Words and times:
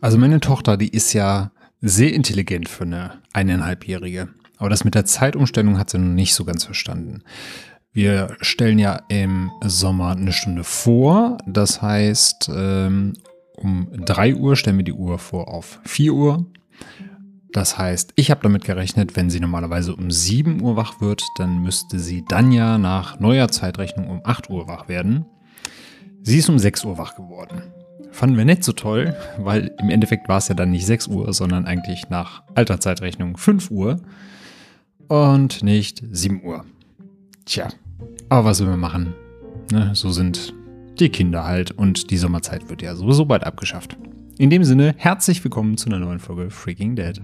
Also 0.00 0.16
meine 0.16 0.40
Tochter, 0.40 0.76
die 0.76 0.88
ist 0.88 1.12
ja 1.12 1.50
sehr 1.80 2.12
intelligent 2.12 2.68
für 2.68 2.84
eine 2.84 3.18
eineinhalbjährige. 3.32 4.28
Aber 4.58 4.70
das 4.70 4.84
mit 4.84 4.94
der 4.94 5.04
Zeitumstellung 5.04 5.78
hat 5.78 5.90
sie 5.90 5.98
noch 5.98 6.14
nicht 6.14 6.34
so 6.34 6.44
ganz 6.44 6.64
verstanden. 6.64 7.22
Wir 7.92 8.36
stellen 8.40 8.78
ja 8.78 9.00
im 9.08 9.50
Sommer 9.64 10.10
eine 10.10 10.32
Stunde 10.32 10.64
vor. 10.64 11.38
Das 11.46 11.82
heißt, 11.82 12.50
ähm, 12.54 13.14
um 13.56 13.88
3 13.92 14.36
Uhr 14.36 14.56
stellen 14.56 14.76
wir 14.76 14.84
die 14.84 14.92
Uhr 14.92 15.18
vor 15.18 15.48
auf 15.48 15.80
4 15.84 16.14
Uhr. 16.14 16.46
Das 17.52 17.78
heißt, 17.78 18.12
ich 18.14 18.30
habe 18.30 18.42
damit 18.42 18.64
gerechnet, 18.64 19.16
wenn 19.16 19.28
sie 19.28 19.40
normalerweise 19.40 19.94
um 19.96 20.10
7 20.10 20.62
Uhr 20.62 20.76
wach 20.76 21.00
wird, 21.00 21.24
dann 21.36 21.62
müsste 21.62 21.98
sie 21.98 22.24
dann 22.28 22.52
ja 22.52 22.78
nach 22.78 23.18
neuer 23.18 23.48
Zeitrechnung 23.48 24.08
um 24.08 24.20
8 24.24 24.50
Uhr 24.50 24.68
wach 24.68 24.88
werden. 24.88 25.26
Sie 26.22 26.38
ist 26.38 26.48
um 26.48 26.58
6 26.58 26.84
Uhr 26.84 26.96
wach 26.96 27.16
geworden. 27.16 27.62
Fanden 28.12 28.36
wir 28.36 28.44
nicht 28.44 28.64
so 28.64 28.72
toll, 28.72 29.14
weil 29.38 29.74
im 29.78 29.88
Endeffekt 29.88 30.28
war 30.28 30.38
es 30.38 30.48
ja 30.48 30.54
dann 30.54 30.70
nicht 30.70 30.86
6 30.86 31.06
Uhr, 31.06 31.32
sondern 31.32 31.64
eigentlich 31.64 32.10
nach 32.10 32.42
alter 32.54 32.80
Zeitrechnung 32.80 33.36
5 33.36 33.70
Uhr 33.70 34.00
und 35.08 35.62
nicht 35.62 36.02
7 36.10 36.42
Uhr. 36.44 36.64
Tja, 37.44 37.68
aber 38.28 38.46
was 38.46 38.60
will 38.60 38.68
man 38.68 38.80
machen? 38.80 39.14
Ne, 39.72 39.90
so 39.94 40.10
sind 40.10 40.54
die 40.98 41.08
Kinder 41.08 41.44
halt 41.44 41.70
und 41.70 42.10
die 42.10 42.18
Sommerzeit 42.18 42.68
wird 42.68 42.82
ja 42.82 42.94
sowieso 42.94 43.24
bald 43.24 43.44
abgeschafft. 43.44 43.96
In 44.38 44.50
dem 44.50 44.64
Sinne, 44.64 44.94
herzlich 44.96 45.42
willkommen 45.42 45.76
zu 45.76 45.88
einer 45.88 45.98
neuen 45.98 46.18
Folge 46.18 46.50
Freaking 46.50 46.96
Dead. 46.96 47.20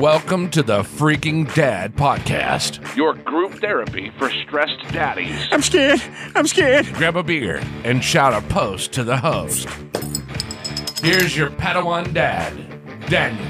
Welcome 0.00 0.50
to 0.50 0.62
the 0.62 0.82
Freaking 0.82 1.52
Dad 1.54 1.96
Podcast. 1.96 2.94
Your 2.94 3.14
group 3.14 3.54
therapy 3.54 4.12
for 4.18 4.28
stressed 4.28 4.86
daddies. 4.92 5.48
I'm 5.50 5.62
scared. 5.62 6.02
I'm 6.34 6.46
scared. 6.46 6.92
Grab 6.92 7.16
a 7.16 7.22
beer 7.22 7.62
and 7.82 8.04
shout 8.04 8.34
a 8.34 8.46
post 8.52 8.92
to 8.92 9.04
the 9.04 9.16
host. 9.16 9.66
Here's 11.02 11.34
your 11.34 11.48
Padawan 11.48 12.12
dad, 12.12 12.52
Daniel. 13.08 13.46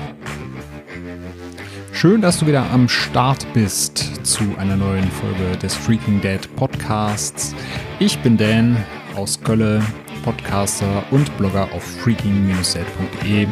Schön, 1.92 2.20
dass 2.20 2.38
du 2.38 2.46
wieder 2.46 2.62
am 2.70 2.88
Start 2.88 3.44
bist 3.52 4.24
zu 4.24 4.44
einer 4.56 4.76
neuen 4.76 5.10
Folge 5.10 5.56
des 5.56 5.74
Freaking 5.74 6.20
Dad 6.20 6.48
Podcasts. 6.54 7.56
Ich 7.98 8.16
bin 8.20 8.36
Dan 8.36 8.84
aus 9.16 9.40
Kölle, 9.42 9.82
Podcaster 10.22 11.02
und 11.10 11.36
Blogger 11.38 11.68
auf 11.72 11.82
freaking-dead.de 11.82 13.48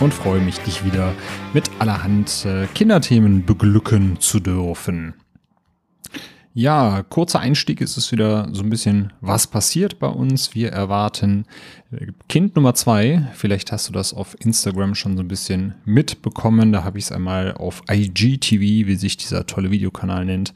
und 0.00 0.14
freue 0.14 0.40
mich, 0.40 0.58
dich 0.60 0.84
wieder 0.84 1.12
mit 1.52 1.70
allerhand 1.78 2.44
äh, 2.44 2.66
Kinderthemen 2.74 3.44
beglücken 3.44 4.20
zu 4.20 4.40
dürfen. 4.40 5.14
Ja, 6.54 7.02
kurzer 7.02 7.40
Einstieg 7.40 7.80
ist 7.80 7.96
es 7.96 8.10
wieder 8.10 8.48
so 8.52 8.62
ein 8.62 8.70
bisschen, 8.70 9.12
was 9.20 9.46
passiert 9.46 9.98
bei 9.98 10.08
uns. 10.08 10.54
Wir 10.54 10.70
erwarten 10.70 11.46
äh, 11.92 12.06
Kind 12.28 12.56
Nummer 12.56 12.74
zwei. 12.74 13.28
Vielleicht 13.34 13.70
hast 13.72 13.88
du 13.88 13.92
das 13.92 14.14
auf 14.14 14.36
Instagram 14.40 14.94
schon 14.94 15.16
so 15.16 15.22
ein 15.22 15.28
bisschen 15.28 15.74
mitbekommen. 15.84 16.72
Da 16.72 16.84
habe 16.84 16.98
ich 16.98 17.04
es 17.04 17.12
einmal 17.12 17.54
auf 17.54 17.82
IGTV, 17.90 18.60
wie 18.60 18.96
sich 18.96 19.16
dieser 19.16 19.46
tolle 19.46 19.70
Videokanal 19.70 20.24
nennt, 20.24 20.54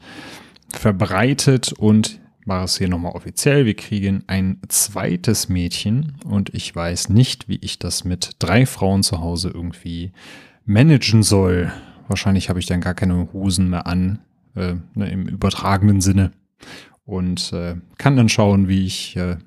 verbreitet 0.73 1.73
und 1.73 2.19
mache 2.45 2.65
es 2.65 2.77
hier 2.77 2.89
nochmal 2.89 3.13
offiziell. 3.13 3.65
Wir 3.65 3.75
kriegen 3.75 4.23
ein 4.27 4.59
zweites 4.67 5.49
Mädchen 5.49 6.17
und 6.25 6.53
ich 6.53 6.75
weiß 6.75 7.09
nicht, 7.09 7.47
wie 7.47 7.59
ich 7.61 7.79
das 7.79 8.03
mit 8.03 8.31
drei 8.39 8.65
Frauen 8.65 9.03
zu 9.03 9.19
Hause 9.19 9.51
irgendwie 9.53 10.11
managen 10.65 11.23
soll. 11.23 11.71
Wahrscheinlich 12.07 12.49
habe 12.49 12.59
ich 12.59 12.65
dann 12.65 12.81
gar 12.81 12.93
keine 12.93 13.31
Hosen 13.33 13.69
mehr 13.69 13.87
an, 13.87 14.19
äh, 14.55 14.75
ne, 14.93 15.09
im 15.09 15.27
übertragenen 15.27 16.01
Sinne. 16.01 16.31
Und 17.05 17.51
äh, 17.53 17.75
kann 17.97 18.15
dann 18.15 18.29
schauen, 18.29 18.67
wie 18.67 18.85
ich 18.85 19.15
äh, 19.17 19.37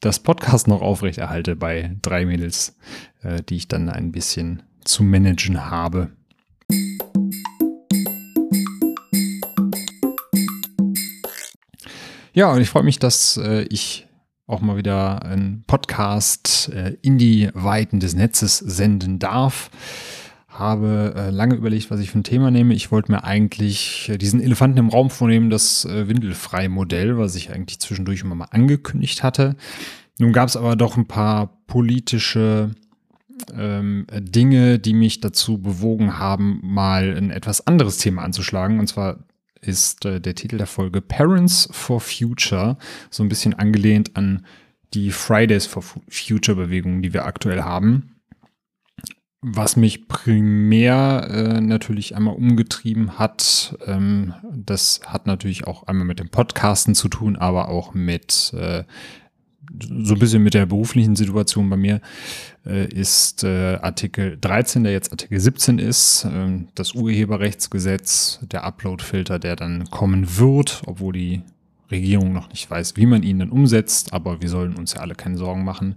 das 0.00 0.20
Podcast 0.20 0.68
noch 0.68 0.82
aufrechterhalte 0.82 1.56
bei 1.56 1.96
drei 2.02 2.24
Mädels, 2.26 2.76
äh, 3.22 3.42
die 3.42 3.56
ich 3.56 3.68
dann 3.68 3.88
ein 3.88 4.12
bisschen 4.12 4.62
zu 4.84 5.02
managen 5.02 5.70
habe. 5.70 6.10
Ja, 12.36 12.52
und 12.52 12.60
ich 12.60 12.68
freue 12.68 12.82
mich, 12.82 12.98
dass 12.98 13.38
äh, 13.38 13.62
ich 13.70 14.06
auch 14.46 14.60
mal 14.60 14.76
wieder 14.76 15.22
einen 15.24 15.64
Podcast 15.66 16.68
äh, 16.68 16.94
in 17.00 17.16
die 17.16 17.48
Weiten 17.54 17.98
des 17.98 18.14
Netzes 18.14 18.58
senden 18.58 19.18
darf. 19.18 19.70
Habe 20.46 21.14
äh, 21.16 21.30
lange 21.30 21.54
überlegt, 21.54 21.90
was 21.90 21.98
ich 21.98 22.10
für 22.10 22.18
ein 22.18 22.24
Thema 22.24 22.50
nehme. 22.50 22.74
Ich 22.74 22.92
wollte 22.92 23.10
mir 23.10 23.24
eigentlich 23.24 24.10
äh, 24.10 24.18
diesen 24.18 24.42
Elefanten 24.42 24.76
im 24.76 24.90
Raum 24.90 25.08
vornehmen, 25.08 25.48
das 25.48 25.86
äh, 25.86 26.08
Windelfrei-Modell, 26.08 27.16
was 27.16 27.36
ich 27.36 27.52
eigentlich 27.52 27.78
zwischendurch 27.78 28.20
immer 28.20 28.34
mal 28.34 28.48
angekündigt 28.50 29.22
hatte. 29.22 29.56
Nun 30.18 30.34
gab 30.34 30.50
es 30.50 30.58
aber 30.58 30.76
doch 30.76 30.98
ein 30.98 31.08
paar 31.08 31.62
politische 31.66 32.72
ähm, 33.54 34.06
Dinge, 34.12 34.78
die 34.78 34.92
mich 34.92 35.22
dazu 35.22 35.56
bewogen 35.56 36.18
haben, 36.18 36.60
mal 36.62 37.16
ein 37.16 37.30
etwas 37.30 37.66
anderes 37.66 37.96
Thema 37.96 38.24
anzuschlagen. 38.24 38.78
Und 38.78 38.88
zwar 38.88 39.20
ist 39.60 40.04
äh, 40.04 40.20
der 40.20 40.34
Titel 40.34 40.58
der 40.58 40.66
Folge 40.66 41.00
Parents 41.00 41.68
for 41.72 42.00
Future, 42.00 42.76
so 43.10 43.22
ein 43.22 43.28
bisschen 43.28 43.54
angelehnt 43.54 44.16
an 44.16 44.46
die 44.94 45.10
Fridays 45.10 45.66
for 45.66 45.82
Future 45.82 46.56
Bewegung, 46.56 47.02
die 47.02 47.12
wir 47.12 47.24
aktuell 47.26 47.62
haben. 47.62 48.16
Was 49.42 49.76
mich 49.76 50.08
primär 50.08 51.28
äh, 51.30 51.60
natürlich 51.60 52.16
einmal 52.16 52.34
umgetrieben 52.34 53.18
hat, 53.18 53.76
ähm, 53.86 54.34
das 54.52 55.00
hat 55.06 55.26
natürlich 55.26 55.66
auch 55.66 55.84
einmal 55.84 56.06
mit 56.06 56.18
dem 56.18 56.30
Podcasten 56.30 56.94
zu 56.94 57.08
tun, 57.08 57.36
aber 57.36 57.68
auch 57.68 57.94
mit 57.94 58.52
äh, 58.54 58.84
so 59.80 60.14
ein 60.14 60.18
bisschen 60.18 60.42
mit 60.42 60.54
der 60.54 60.66
beruflichen 60.66 61.16
Situation 61.16 61.68
bei 61.70 61.76
mir 61.76 62.00
äh, 62.66 62.86
ist 62.88 63.44
äh, 63.44 63.78
Artikel 63.80 64.38
13, 64.40 64.84
der 64.84 64.92
jetzt 64.92 65.12
Artikel 65.12 65.38
17 65.38 65.78
ist, 65.78 66.24
äh, 66.24 66.64
das 66.74 66.92
Urheberrechtsgesetz, 66.92 68.40
der 68.42 68.64
Uploadfilter, 68.64 69.38
der 69.38 69.56
dann 69.56 69.90
kommen 69.90 70.38
wird, 70.38 70.82
obwohl 70.86 71.12
die 71.12 71.42
Regierung 71.90 72.32
noch 72.32 72.48
nicht 72.48 72.70
weiß, 72.70 72.96
wie 72.96 73.06
man 73.06 73.22
ihn 73.22 73.38
dann 73.38 73.50
umsetzt, 73.50 74.12
aber 74.12 74.42
wir 74.42 74.48
sollen 74.48 74.74
uns 74.74 74.94
ja 74.94 75.00
alle 75.00 75.14
keine 75.14 75.36
Sorgen 75.36 75.64
machen. 75.64 75.96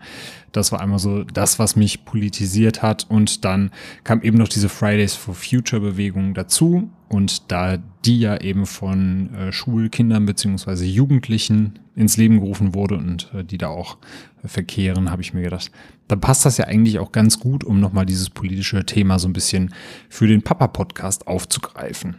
Das 0.51 0.72
war 0.72 0.81
einmal 0.81 1.00
so 1.00 1.23
das, 1.23 1.59
was 1.59 1.75
mich 1.75 2.05
politisiert 2.05 2.81
hat 2.81 3.05
und 3.09 3.45
dann 3.45 3.72
kam 4.03 4.22
eben 4.22 4.38
noch 4.38 4.47
diese 4.47 4.69
Fridays 4.69 5.16
for 5.16 5.33
Future 5.33 5.81
Bewegung 5.81 6.33
dazu 6.33 6.89
und 7.07 7.51
da 7.51 7.77
die 8.05 8.19
ja 8.19 8.39
eben 8.39 8.66
von 8.66 9.33
äh, 9.33 9.51
Schulkindern 9.51 10.25
beziehungsweise 10.25 10.85
Jugendlichen 10.85 11.79
ins 11.95 12.17
Leben 12.17 12.39
gerufen 12.39 12.73
wurde 12.73 12.95
und 12.95 13.29
äh, 13.33 13.44
die 13.44 13.57
da 13.57 13.67
auch 13.67 13.97
äh, 14.44 14.47
verkehren, 14.47 15.11
habe 15.11 15.21
ich 15.21 15.33
mir 15.33 15.41
gedacht, 15.41 15.71
dann 16.07 16.21
passt 16.21 16.45
das 16.45 16.57
ja 16.57 16.66
eigentlich 16.66 17.00
auch 17.00 17.11
ganz 17.11 17.39
gut, 17.39 17.63
um 17.63 17.79
nochmal 17.79 18.06
dieses 18.06 18.29
politische 18.29 18.85
Thema 18.85 19.19
so 19.19 19.27
ein 19.27 19.33
bisschen 19.33 19.73
für 20.07 20.27
den 20.27 20.41
Papa-Podcast 20.41 21.27
aufzugreifen. 21.27 22.16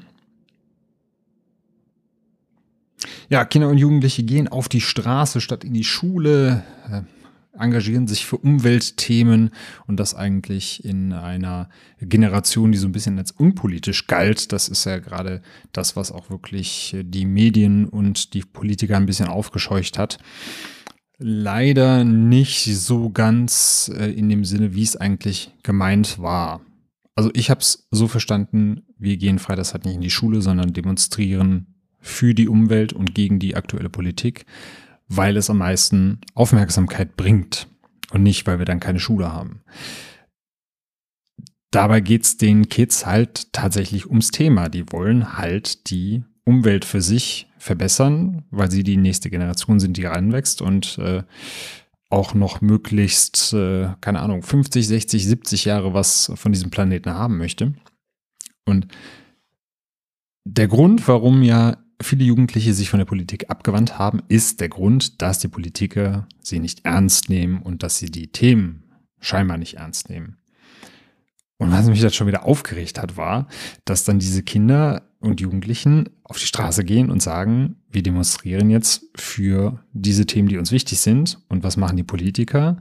Ja, 3.30 3.44
Kinder 3.44 3.68
und 3.68 3.78
Jugendliche 3.78 4.24
gehen 4.24 4.48
auf 4.48 4.68
die 4.68 4.80
Straße 4.80 5.41
statt 5.41 5.62
in 5.62 5.72
die 5.72 5.84
Schule, 5.84 6.64
äh, 6.91 7.02
engagieren 7.56 8.08
sich 8.08 8.26
für 8.26 8.36
Umweltthemen 8.36 9.50
und 9.86 10.00
das 10.00 10.16
eigentlich 10.16 10.84
in 10.84 11.12
einer 11.12 11.69
Generation, 12.00 12.72
die 12.72 12.78
so 12.78 12.88
ein 12.88 12.92
bisschen 12.92 13.19
als 13.19 13.30
unpolitisch 13.30 14.08
galt. 14.08 14.50
Das 14.52 14.69
ist 14.69 14.84
ja 14.84 14.98
gerade 14.98 15.42
das, 15.70 15.94
was 15.94 16.10
auch 16.10 16.28
wirklich 16.28 16.96
die 17.00 17.24
Medien 17.24 17.86
und 17.86 18.34
die 18.34 18.42
Politiker 18.42 18.96
ein 18.96 19.06
bisschen 19.06 19.28
aufgescheucht 19.28 19.96
hat. 19.96 20.19
Leider 21.19 22.02
nicht 22.02 22.64
so 22.64 23.10
ganz 23.10 23.92
äh, 23.94 24.10
in 24.10 24.28
dem 24.28 24.44
Sinne, 24.44 24.74
wie 24.74 24.82
es 24.82 24.96
eigentlich 24.96 25.54
gemeint 25.62 26.19
war. 26.19 26.62
Also 27.14 27.30
ich 27.34 27.48
habe 27.48 27.60
es 27.60 27.86
so 27.92 28.08
verstanden, 28.08 28.82
wir 28.98 29.19
gehen 29.19 29.38
freitags 29.38 29.72
halt 29.72 29.84
nicht 29.84 29.94
in 29.94 30.00
die 30.00 30.10
Schule, 30.10 30.42
sondern 30.42 30.72
demonstrieren 30.72 31.69
für 32.00 32.34
die 32.34 32.49
Umwelt 32.49 32.93
und 32.93 33.15
gegen 33.15 33.38
die 33.38 33.56
aktuelle 33.56 33.91
Politik, 33.91 34.47
weil 35.08 35.37
es 35.37 35.50
am 35.50 35.58
meisten 35.58 36.20
Aufmerksamkeit 36.35 37.17
bringt 37.17 37.69
und 38.12 38.23
nicht, 38.23 38.47
weil 38.47 38.58
wir 38.58 38.67
dann 38.67 38.81
keine 38.81 39.00
Schule 39.00 39.32
haben. 39.32 39.62
Dabei 41.70 42.00
geht 42.00 42.25
es 42.25 42.37
den 42.37 42.69
Kids 42.69 43.06
halt 43.06 43.52
tatsächlich 43.52 44.08
ums 44.08 44.31
Thema. 44.31 44.69
Die 44.69 44.91
wollen 44.91 45.37
halt 45.37 45.91
die 45.91 46.25
Umwelt 46.44 46.85
für 46.85 47.00
sich 47.00 47.49
verbessern, 47.58 48.44
weil 48.50 48.70
sie 48.70 48.82
die 48.82 48.96
nächste 48.96 49.31
Generation 49.31 49.79
sind, 49.79 49.96
die 49.96 50.05
reinwächst 50.05 50.62
und 50.62 50.99
äh, 50.99 51.23
auch 52.08 52.35
noch 52.35 52.61
möglichst, 52.61 53.53
äh, 53.53 53.91
keine 54.00 54.20
Ahnung, 54.20 54.43
50, 54.43 54.87
60, 54.88 55.26
70 55.26 55.64
Jahre 55.67 55.94
was 55.94 56.32
von 56.35 56.50
diesem 56.50 56.70
Planeten 56.70 57.11
haben 57.11 57.38
möchte. 57.38 57.75
Und 58.64 58.88
der 60.44 60.67
Grund, 60.67 61.06
warum 61.06 61.43
ja 61.43 61.76
viele 62.00 62.25
Jugendliche 62.25 62.75
sich 62.75 62.91
von 62.91 62.99
der 62.99 63.06
Politik 63.06 63.50
abgewandt 63.50 63.99
haben, 63.99 64.23
ist 64.29 64.61
der 64.61 64.69
Grund, 64.69 65.20
dass 65.23 65.38
die 65.38 65.49
Politiker 65.49 66.26
sie 66.41 66.58
nicht 66.58 66.85
ernst 66.85 67.29
nehmen 67.29 67.62
und 67.62 67.82
dass 67.82 67.99
sie 67.99 68.11
die 68.11 68.29
Themen 68.29 68.85
scheinbar 69.20 69.58
nicht 69.58 69.75
ernst 69.75 70.08
nehmen. 70.08 70.37
Und 71.58 71.73
was 71.73 71.87
mich 71.87 72.00
das 72.00 72.14
schon 72.14 72.26
wieder 72.26 72.47
aufgeregt 72.47 72.99
hat, 73.00 73.19
war, 73.19 73.47
dass 73.85 74.05
dann 74.05 74.19
diese 74.19 74.43
Kinder 74.43 75.02
und 75.20 75.43
Jugendlichen 75.43 76.08
auf 76.25 76.38
die 76.38 76.47
Straße 76.47 76.85
gehen 76.85 77.11
und 77.11 77.23
sagen, 77.23 77.76
wir 77.91 78.03
demonstrieren 78.03 78.70
jetzt 78.70 79.05
für 79.14 79.85
diese 79.93 80.25
Themen, 80.25 80.49
die 80.49 80.56
uns 80.56 80.73
wichtig 80.73 81.00
sind. 81.00 81.38
Und 81.50 81.62
was 81.62 81.76
machen 81.76 81.99
die 81.99 82.03
Politiker? 82.03 82.81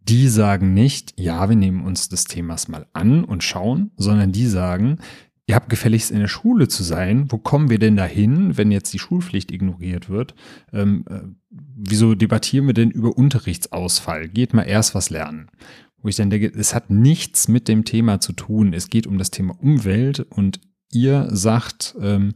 Die 0.00 0.28
sagen 0.28 0.74
nicht, 0.74 1.18
ja, 1.18 1.48
wir 1.48 1.56
nehmen 1.56 1.84
uns 1.84 2.08
des 2.08 2.24
Themas 2.26 2.68
mal 2.68 2.86
an 2.92 3.24
und 3.24 3.42
schauen, 3.42 3.90
sondern 3.96 4.30
die 4.30 4.46
sagen, 4.46 4.98
ihr 5.46 5.54
habt 5.54 5.68
gefälligst 5.68 6.10
in 6.10 6.20
der 6.20 6.28
Schule 6.28 6.68
zu 6.68 6.82
sein. 6.82 7.30
Wo 7.30 7.38
kommen 7.38 7.70
wir 7.70 7.78
denn 7.78 7.96
dahin, 7.96 8.56
wenn 8.56 8.70
jetzt 8.70 8.92
die 8.92 8.98
Schulpflicht 8.98 9.50
ignoriert 9.52 10.08
wird? 10.08 10.34
Ähm, 10.72 11.04
äh, 11.08 11.20
wieso 11.50 12.14
debattieren 12.14 12.66
wir 12.66 12.74
denn 12.74 12.90
über 12.90 13.16
Unterrichtsausfall? 13.16 14.28
Geht 14.28 14.54
mal 14.54 14.62
erst 14.62 14.94
was 14.94 15.10
lernen. 15.10 15.50
Wo 15.98 16.08
ich 16.08 16.16
dann 16.16 16.30
denke, 16.30 16.52
es 16.54 16.74
hat 16.74 16.90
nichts 16.90 17.48
mit 17.48 17.68
dem 17.68 17.84
Thema 17.84 18.20
zu 18.20 18.32
tun. 18.32 18.72
Es 18.72 18.88
geht 18.88 19.06
um 19.06 19.18
das 19.18 19.30
Thema 19.30 19.54
Umwelt 19.60 20.20
und 20.20 20.60
ihr 20.92 21.28
sagt, 21.30 21.94
ähm, 22.00 22.34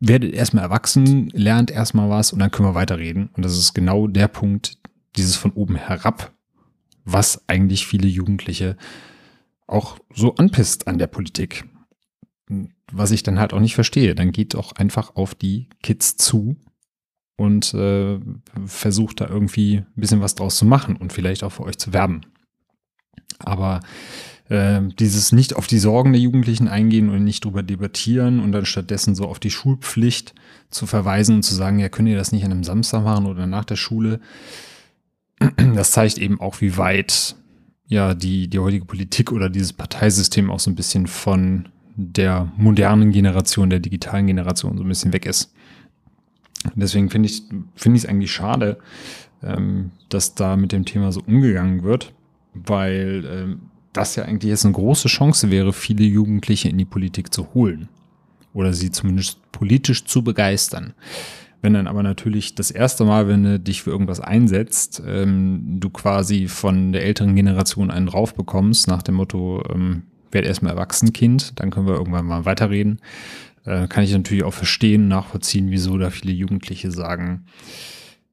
werdet 0.00 0.32
erstmal 0.32 0.64
erwachsen, 0.64 1.28
lernt 1.30 1.70
erstmal 1.70 2.08
was 2.08 2.32
und 2.32 2.38
dann 2.38 2.50
können 2.50 2.68
wir 2.68 2.74
weiterreden. 2.74 3.30
Und 3.34 3.44
das 3.44 3.56
ist 3.56 3.74
genau 3.74 4.06
der 4.06 4.28
Punkt, 4.28 4.78
dieses 5.16 5.36
von 5.36 5.50
oben 5.52 5.76
herab, 5.76 6.32
was 7.04 7.48
eigentlich 7.48 7.86
viele 7.86 8.06
Jugendliche 8.06 8.76
auch 9.66 9.98
so 10.14 10.34
anpisst 10.36 10.86
an 10.86 10.98
der 10.98 11.08
Politik. 11.08 11.64
Was 12.92 13.10
ich 13.10 13.22
dann 13.22 13.38
halt 13.38 13.52
auch 13.52 13.60
nicht 13.60 13.74
verstehe. 13.74 14.14
Dann 14.14 14.32
geht 14.32 14.56
auch 14.56 14.72
einfach 14.72 15.16
auf 15.16 15.34
die 15.34 15.68
Kids 15.82 16.16
zu 16.16 16.56
und 17.36 17.72
äh, 17.74 18.18
versucht 18.66 19.20
da 19.20 19.28
irgendwie 19.28 19.78
ein 19.78 19.86
bisschen 19.94 20.20
was 20.20 20.34
draus 20.34 20.56
zu 20.56 20.66
machen 20.66 20.96
und 20.96 21.12
vielleicht 21.12 21.44
auch 21.44 21.52
für 21.52 21.64
euch 21.64 21.78
zu 21.78 21.92
werben. 21.92 22.22
Aber 23.38 23.80
äh, 24.48 24.80
dieses 24.98 25.32
nicht 25.32 25.54
auf 25.54 25.66
die 25.66 25.78
Sorgen 25.78 26.12
der 26.12 26.20
Jugendlichen 26.20 26.68
eingehen 26.68 27.10
und 27.10 27.22
nicht 27.22 27.44
drüber 27.44 27.62
debattieren 27.62 28.40
und 28.40 28.52
dann 28.52 28.66
stattdessen 28.66 29.14
so 29.14 29.26
auf 29.26 29.38
die 29.38 29.50
Schulpflicht 29.50 30.34
zu 30.70 30.86
verweisen 30.86 31.36
und 31.36 31.42
zu 31.42 31.54
sagen, 31.54 31.78
ja, 31.78 31.88
könnt 31.88 32.08
ihr 32.08 32.16
das 32.16 32.32
nicht 32.32 32.44
an 32.44 32.52
einem 32.52 32.64
Samstag 32.64 33.04
machen 33.04 33.26
oder 33.26 33.46
nach 33.46 33.64
der 33.64 33.76
Schule? 33.76 34.20
Das 35.56 35.92
zeigt 35.92 36.18
eben 36.18 36.40
auch, 36.40 36.60
wie 36.60 36.76
weit 36.76 37.36
ja 37.86 38.14
die, 38.14 38.48
die 38.48 38.58
heutige 38.58 38.84
Politik 38.84 39.30
oder 39.30 39.48
dieses 39.48 39.72
Parteisystem 39.72 40.50
auch 40.50 40.58
so 40.58 40.70
ein 40.70 40.74
bisschen 40.74 41.06
von 41.06 41.68
der 42.00 42.52
modernen 42.56 43.10
Generation, 43.10 43.70
der 43.70 43.80
digitalen 43.80 44.28
Generation 44.28 44.78
so 44.78 44.84
ein 44.84 44.88
bisschen 44.88 45.12
weg 45.12 45.26
ist. 45.26 45.52
Deswegen 46.76 47.10
finde 47.10 47.28
ich 47.28 47.42
es 47.84 48.06
eigentlich 48.06 48.30
schade, 48.30 48.78
ähm, 49.42 49.90
dass 50.08 50.36
da 50.36 50.56
mit 50.56 50.70
dem 50.70 50.84
Thema 50.84 51.10
so 51.10 51.20
umgegangen 51.26 51.82
wird, 51.82 52.14
weil 52.54 53.24
ähm, 53.28 53.60
das 53.92 54.14
ja 54.14 54.24
eigentlich 54.24 54.50
jetzt 54.50 54.64
eine 54.64 54.74
große 54.74 55.08
Chance 55.08 55.50
wäre, 55.50 55.72
viele 55.72 56.04
Jugendliche 56.04 56.68
in 56.68 56.78
die 56.78 56.84
Politik 56.84 57.34
zu 57.34 57.52
holen 57.52 57.88
oder 58.54 58.72
sie 58.72 58.92
zumindest 58.92 59.40
politisch 59.50 60.04
zu 60.04 60.22
begeistern. 60.22 60.94
Wenn 61.62 61.74
dann 61.74 61.88
aber 61.88 62.04
natürlich 62.04 62.54
das 62.54 62.70
erste 62.70 63.04
Mal, 63.04 63.26
wenn 63.26 63.42
du 63.42 63.58
dich 63.58 63.82
für 63.82 63.90
irgendwas 63.90 64.20
einsetzt, 64.20 65.02
ähm, 65.04 65.80
du 65.80 65.90
quasi 65.90 66.46
von 66.46 66.92
der 66.92 67.04
älteren 67.04 67.34
Generation 67.34 67.90
einen 67.90 68.06
drauf 68.06 68.34
bekommst, 68.34 68.86
nach 68.86 69.02
dem 69.02 69.16
Motto, 69.16 69.64
ähm, 69.74 70.04
werd 70.30 70.46
erstmal 70.46 70.72
Erwachsenenkind, 70.72 71.58
dann 71.60 71.70
können 71.70 71.86
wir 71.86 71.94
irgendwann 71.94 72.26
mal 72.26 72.44
weiterreden, 72.44 73.00
äh, 73.64 73.86
kann 73.88 74.04
ich 74.04 74.12
natürlich 74.12 74.44
auch 74.44 74.54
verstehen, 74.54 75.08
nachvollziehen, 75.08 75.70
wieso 75.70 75.98
da 75.98 76.10
viele 76.10 76.32
Jugendliche 76.32 76.90
sagen, 76.90 77.46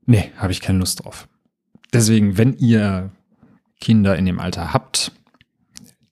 nee, 0.06 0.31
habe 0.38 0.51
ich 0.51 0.62
keine 0.62 0.80
Lust 0.80 1.03
drauf. 1.03 1.27
Deswegen, 1.94 2.38
wenn 2.38 2.57
ihr 2.57 3.12
Kinder 3.80 4.18
in 4.18 4.25
dem 4.25 4.39
Alter 4.39 4.74
habt, 4.74 5.12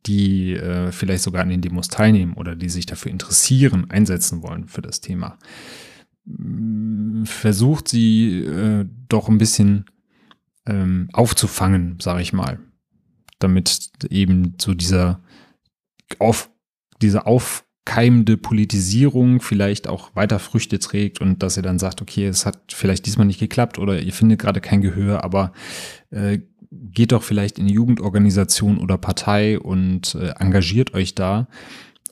die 0.06 0.54
äh, 0.54 0.92
vielleicht 0.92 1.24
sogar 1.24 1.44
an 1.44 1.50
den 1.50 1.62
Demos 1.62 1.88
teilnehmen 1.88 2.34
oder 2.34 2.56
die 2.56 2.70
sich 2.70 2.86
dafür 2.86 3.12
interessieren, 3.12 3.90
einsetzen 3.90 4.44
wollen 4.44 4.68
für 4.68 4.82
das 4.82 5.02
Thema, 5.02 5.38
mm, 6.26 7.24
versucht 7.24 7.88
sie 7.88 8.40
äh, 8.40 8.86
doch 9.08 9.30
ein 9.30 9.38
bisschen 9.38 9.86
ähm, 10.66 11.10
aufzufangen, 11.14 11.98
sage 12.02 12.22
ich 12.22 12.34
mal, 12.34 12.60
damit 13.40 13.92
eben 14.10 14.56
so 14.60 14.74
dieser 14.74 15.22
auf 16.20 16.50
diese 17.02 17.26
aufkeimende 17.26 18.38
Politisierung 18.38 19.42
vielleicht 19.42 19.88
auch 19.88 20.16
weiter 20.16 20.40
Früchte 20.40 20.80
trägt 20.80 21.22
und 21.22 21.44
dass 21.44 21.58
ihr 21.58 21.64
dann 21.64 21.80
sagt, 21.80 22.02
okay, 22.02 22.28
es 22.28 22.46
hat 22.46 22.74
vielleicht 22.74 23.06
diesmal 23.06 23.28
nicht 23.28 23.40
geklappt 23.40 23.80
oder 23.80 24.00
ihr 24.02 24.14
findet 24.14 24.40
gerade 24.40 24.62
kein 24.62 24.82
Gehör, 24.82 25.24
aber 25.24 25.54
äh, 26.12 26.40
geht 26.72 27.12
doch 27.12 27.24
vielleicht 27.24 27.60
in 27.60 27.68
Jugendorganisation 27.68 28.78
oder 28.78 28.98
Partei 28.98 29.60
und 29.60 30.16
äh, 30.16 30.34
engagiert 30.40 30.94
euch 30.94 31.16
da, 31.16 31.48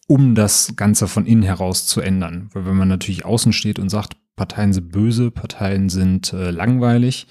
um 0.07 0.35
das 0.35 0.75
Ganze 0.75 1.07
von 1.07 1.25
innen 1.25 1.43
heraus 1.43 1.85
zu 1.87 2.01
ändern. 2.01 2.49
Weil 2.53 2.65
wenn 2.65 2.75
man 2.75 2.87
natürlich 2.87 3.25
außen 3.25 3.53
steht 3.53 3.79
und 3.79 3.89
sagt, 3.89 4.17
Parteien 4.35 4.73
sind 4.73 4.91
böse, 4.91 5.31
Parteien 5.31 5.89
sind 5.89 6.33
äh, 6.33 6.51
langweilig, 6.51 7.27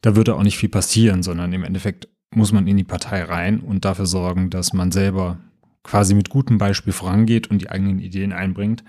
da 0.00 0.16
würde 0.16 0.34
auch 0.34 0.42
nicht 0.42 0.58
viel 0.58 0.68
passieren, 0.68 1.22
sondern 1.22 1.52
im 1.52 1.64
Endeffekt 1.64 2.08
muss 2.34 2.52
man 2.52 2.66
in 2.66 2.76
die 2.76 2.84
Partei 2.84 3.24
rein 3.24 3.60
und 3.60 3.84
dafür 3.84 4.06
sorgen, 4.06 4.50
dass 4.50 4.72
man 4.72 4.92
selber 4.92 5.38
quasi 5.82 6.14
mit 6.14 6.30
gutem 6.30 6.58
Beispiel 6.58 6.92
vorangeht 6.92 7.50
und 7.50 7.60
die 7.60 7.70
eigenen 7.70 7.98
Ideen 7.98 8.32
einbringt. 8.32 8.84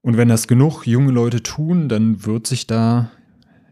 Und 0.00 0.16
wenn 0.16 0.28
das 0.28 0.46
genug 0.48 0.86
junge 0.86 1.12
Leute 1.12 1.42
tun, 1.42 1.88
dann 1.88 2.24
wird 2.24 2.46
sich 2.46 2.66
da 2.66 3.10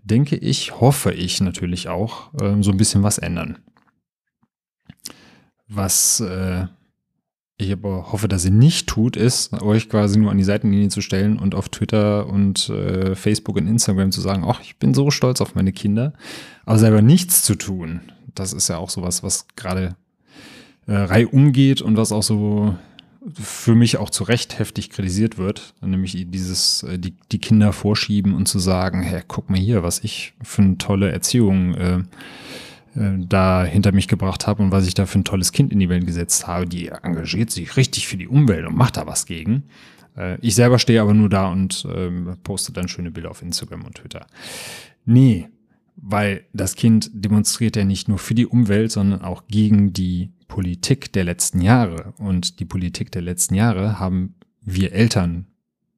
denke 0.06 0.36
ich, 0.36 0.80
hoffe 0.80 1.12
ich 1.12 1.40
natürlich 1.40 1.88
auch, 1.88 2.32
äh, 2.40 2.62
so 2.62 2.70
ein 2.70 2.76
bisschen 2.76 3.02
was 3.02 3.18
ändern. 3.18 3.58
Was 5.68 6.20
äh, 6.20 6.66
ich 7.58 7.72
aber 7.72 8.12
hoffe, 8.12 8.28
dass 8.28 8.42
sie 8.42 8.50
nicht 8.50 8.86
tut, 8.86 9.16
ist, 9.16 9.52
euch 9.60 9.88
quasi 9.88 10.18
nur 10.18 10.30
an 10.30 10.38
die 10.38 10.44
Seitenlinie 10.44 10.88
zu 10.88 11.00
stellen 11.00 11.38
und 11.38 11.54
auf 11.54 11.68
Twitter 11.68 12.26
und 12.26 12.68
äh, 12.68 13.16
Facebook 13.16 13.56
und 13.56 13.66
Instagram 13.66 14.12
zu 14.12 14.20
sagen, 14.20 14.44
ach, 14.46 14.60
ich 14.60 14.78
bin 14.78 14.94
so 14.94 15.10
stolz 15.10 15.40
auf 15.40 15.54
meine 15.56 15.72
Kinder, 15.72 16.12
aber 16.64 16.78
selber 16.78 17.02
nichts 17.02 17.42
zu 17.42 17.56
tun. 17.56 18.00
Das 18.34 18.52
ist 18.52 18.68
ja 18.68 18.76
auch 18.76 18.90
sowas, 18.90 19.22
was 19.22 19.48
gerade 19.56 19.96
äh, 20.86 20.94
Reihe 20.94 21.28
umgeht 21.28 21.82
und 21.82 21.96
was 21.96 22.12
auch 22.12 22.22
so 22.22 22.74
für 23.34 23.74
mich 23.74 23.96
auch 23.96 24.10
zu 24.10 24.24
Recht 24.24 24.58
heftig 24.58 24.90
kritisiert 24.90 25.36
wird, 25.36 25.74
nämlich 25.80 26.26
dieses, 26.30 26.84
äh, 26.84 26.98
die, 26.98 27.14
die 27.32 27.38
Kinder 27.38 27.72
vorschieben 27.72 28.34
und 28.34 28.46
zu 28.46 28.58
sagen, 28.58 29.02
hey, 29.02 29.22
guck 29.26 29.50
mal 29.50 29.58
hier, 29.58 29.82
was 29.82 30.00
ich 30.04 30.34
für 30.42 30.62
eine 30.62 30.78
tolle 30.78 31.10
Erziehung 31.10 31.74
äh, 31.74 31.98
äh, 32.96 33.18
da 33.18 33.64
hinter 33.64 33.92
mich 33.92 34.08
gebracht 34.08 34.46
habe 34.46 34.62
und 34.62 34.70
was 34.70 34.86
ich 34.86 34.94
da 34.94 35.06
für 35.06 35.18
ein 35.18 35.24
tolles 35.24 35.52
Kind 35.52 35.72
in 35.72 35.80
die 35.80 35.88
Welt 35.88 36.06
gesetzt 36.06 36.46
habe, 36.46 36.66
die 36.66 36.88
engagiert 36.88 37.50
sich 37.50 37.76
richtig 37.76 38.06
für 38.06 38.16
die 38.16 38.28
Umwelt 38.28 38.66
und 38.66 38.76
macht 38.76 38.96
da 38.96 39.06
was 39.06 39.26
gegen. 39.26 39.64
Äh, 40.16 40.38
ich 40.40 40.54
selber 40.54 40.78
stehe 40.78 41.00
aber 41.02 41.14
nur 41.14 41.28
da 41.28 41.48
und 41.48 41.84
äh, 41.84 42.10
poste 42.42 42.72
dann 42.72 42.88
schöne 42.88 43.10
Bilder 43.10 43.30
auf 43.30 43.42
Instagram 43.42 43.84
und 43.84 43.96
Twitter. 43.96 44.26
Nee, 45.04 45.48
weil 45.96 46.44
das 46.52 46.76
Kind 46.76 47.10
demonstriert 47.12 47.76
ja 47.76 47.84
nicht 47.84 48.08
nur 48.08 48.18
für 48.18 48.34
die 48.34 48.46
Umwelt, 48.46 48.92
sondern 48.92 49.22
auch 49.22 49.46
gegen 49.48 49.92
die 49.92 50.30
Politik 50.48 51.12
der 51.12 51.24
letzten 51.24 51.60
Jahre. 51.60 52.12
Und 52.18 52.60
die 52.60 52.64
Politik 52.64 53.10
der 53.10 53.22
letzten 53.22 53.54
Jahre 53.54 53.98
haben 53.98 54.34
wir 54.60 54.92
Eltern 54.92 55.46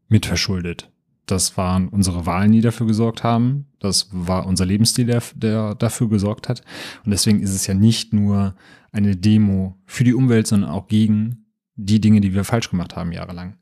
mitverschuldet. 0.09 0.90
Das 1.26 1.57
waren 1.57 1.88
unsere 1.88 2.25
Wahlen, 2.25 2.52
die 2.52 2.62
dafür 2.62 2.87
gesorgt 2.87 3.23
haben. 3.23 3.67
Das 3.81 4.09
war 4.12 4.47
unser 4.47 4.64
Lebensstil, 4.64 5.07
der, 5.07 5.23
der 5.35 5.75
dafür 5.75 6.09
gesorgt 6.09 6.49
hat. 6.49 6.62
Und 7.05 7.11
deswegen 7.11 7.40
ist 7.40 7.55
es 7.55 7.67
ja 7.67 7.75
nicht 7.75 8.14
nur 8.14 8.55
eine 8.93 9.17
Demo 9.17 9.76
für 9.85 10.05
die 10.05 10.14
Umwelt, 10.14 10.47
sondern 10.47 10.71
auch 10.71 10.88
gegen 10.88 11.45
die 11.76 12.00
Dinge, 12.00 12.21
die 12.21 12.35
wir 12.35 12.45
falsch 12.45 12.71
gemacht 12.71 12.97
haben 12.97 13.12
jahrelang. 13.12 13.57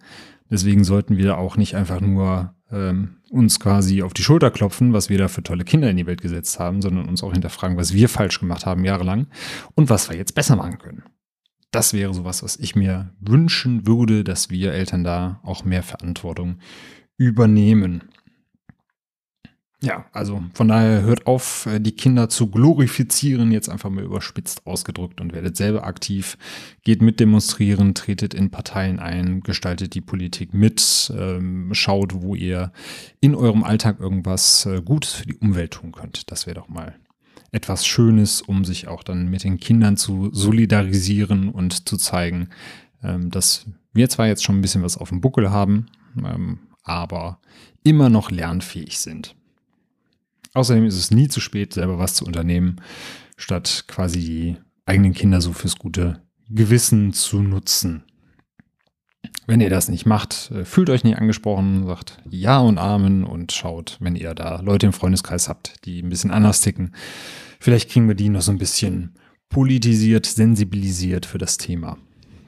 Deswegen 0.49 0.85
sollten 0.85 1.17
wir 1.17 1.39
auch 1.39 1.57
nicht 1.57 1.75
einfach 1.75 2.01
nur 2.01 2.55
ähm, 2.71 3.17
uns 3.31 3.61
quasi 3.61 4.03
auf 4.03 4.15
die 4.15 4.23
Schulter 4.23 4.51
klopfen, 4.51 4.93
was 4.93 5.09
wir 5.09 5.19
da 5.19 5.29
für 5.29 5.43
tolle 5.43 5.65
Kinder 5.65 5.91
in 5.91 5.97
die 5.97 6.07
Welt 6.07 6.21
gesetzt 6.21 6.59
haben, 6.59 6.83
sondern 6.83 7.09
uns 7.09 7.23
auch 7.23 7.33
hinterfragen, 7.33 7.77
was 7.77 7.93
wir 7.93 8.09
falsch 8.09 8.41
gemacht 8.41 8.67
haben 8.67 8.85
jahrelang 8.85 9.27
und 9.75 9.91
was 9.91 10.09
wir 10.11 10.17
jetzt 10.17 10.35
besser 10.35 10.57
machen 10.57 10.79
können. 10.79 11.03
Das 11.71 11.93
wäre 11.93 12.15
sowas, 12.15 12.43
was 12.43 12.57
ich 12.57 12.75
mir 12.75 13.13
wünschen 13.21 13.87
würde, 13.87 14.25
dass 14.25 14.51
wir 14.51 14.73
Eltern 14.73 15.05
da 15.05 15.41
auch 15.43 15.65
mehr 15.65 15.83
Verantwortung 15.83 16.59
übernehmen. 17.19 18.05
Ja, 19.87 20.05
also 20.11 20.43
von 20.53 20.67
daher 20.67 21.03
hört 21.03 21.29
auf, 21.29 21.67
äh, 21.67 21.79
die 21.79 21.93
Kinder 21.93 22.29
zu 22.29 22.51
glorifizieren, 22.51 23.53
jetzt 23.53 23.69
einfach 23.69 23.89
mal 23.89 24.03
überspitzt 24.03 24.67
ausgedrückt 24.67 25.21
und 25.21 25.33
werdet 25.33 25.57
selber 25.57 25.85
aktiv, 25.85 26.37
geht 26.83 27.03
mit 27.03 27.21
demonstrieren, 27.21 27.95
tretet 27.95 28.35
in 28.35 28.51
Parteien 28.51 28.99
ein, 28.99 29.43
gestaltet 29.43 29.95
die 29.95 30.01
Politik 30.01 30.53
mit, 30.53 31.13
ähm, 31.17 31.73
schaut, 31.73 32.21
wo 32.21 32.35
ihr 32.35 32.73
in 33.21 33.37
eurem 33.37 33.63
Alltag 33.63 34.01
irgendwas 34.01 34.67
äh, 34.67 34.83
Gutes 34.83 35.13
für 35.13 35.27
die 35.27 35.37
Umwelt 35.37 35.75
tun 35.75 35.93
könnt. 35.93 36.33
Das 36.33 36.49
wäre 36.49 36.57
doch 36.57 36.69
mal 36.69 36.97
etwas 37.53 37.87
Schönes, 37.87 38.43
um 38.43 38.65
sich 38.65 38.89
auch 38.89 39.05
dann 39.05 39.31
mit 39.31 39.45
den 39.45 39.61
Kindern 39.61 39.97
zu 39.97 40.31
solidarisieren 40.33 41.49
und 41.49 41.89
zu 41.89 41.97
zeigen, 41.97 42.49
ähm, 43.05 43.31
dass 43.31 43.67
wir 43.93 44.09
zwar 44.09 44.27
jetzt 44.27 44.43
schon 44.43 44.59
ein 44.59 44.63
bisschen 44.63 44.83
was 44.83 44.97
auf 44.97 45.11
dem 45.11 45.21
Buckel 45.21 45.53
haben, 45.53 45.87
ähm, 46.19 46.59
aber 46.83 47.39
immer 47.85 48.11
noch 48.11 48.33
lernfähig 48.33 48.99
sind. 48.99 49.36
Außerdem 50.57 50.87
ist 50.87 50.97
es 50.97 51.11
nie 51.11 51.29
zu 51.29 51.41
spät, 51.41 51.75
selber 51.75 51.99
was 51.99 52.15
zu 52.15 52.25
unternehmen, 52.25 52.81
statt 53.37 53.85
quasi 53.89 54.21
die 54.21 54.57
eigenen 54.87 55.13
Kinder 55.13 55.43
so 55.43 55.53
fürs 55.53 55.77
gute 55.77 56.23
Gewissen 56.49 57.13
zu 57.13 57.43
nutzen. 57.43 58.05
Wenn 59.47 59.61
ihr 59.61 59.69
das 59.69 59.91
nicht 59.91 60.07
macht, 60.07 60.51
äh, 60.53 60.65
fühlt 60.65 60.89
euch 60.89 61.05
nicht 61.05 61.19
angesprochen, 61.19 61.87
sagt 61.87 62.23
Ja 62.31 62.59
und 62.61 62.79
Amen 62.79 63.25
und 63.25 63.53
schaut, 63.53 63.99
wenn 64.01 64.17
ihr 64.17 64.33
da 64.35 64.61
Leute 64.63 64.87
im 64.87 64.95
Freundeskreis 64.95 65.51
habt, 65.51 65.85
die 65.85 66.01
ein 66.01 66.09
bisschen 66.09 66.31
anders 66.31 66.63
ticken. 66.63 66.95
Vielleicht 67.61 67.91
kriegen 67.91 68.09
wir 68.09 68.15
die 68.15 68.31
noch 68.31 68.41
so 68.41 68.51
ein 68.51 68.59
bisschen 68.59 69.15
politisiert, 69.51 70.25
sensibilisiert 70.25 71.27
für 71.27 71.39
das 71.39 71.59
Thema. 71.59 71.99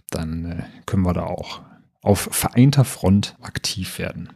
Dann 0.09 0.45
äh, 0.47 0.63
können 0.87 1.05
wir 1.05 1.13
da 1.13 1.25
auch 1.25 1.61
auf 2.01 2.31
vereinter 2.33 2.87
Front 2.87 3.37
aktiv 3.43 3.99
werden. 3.99 4.31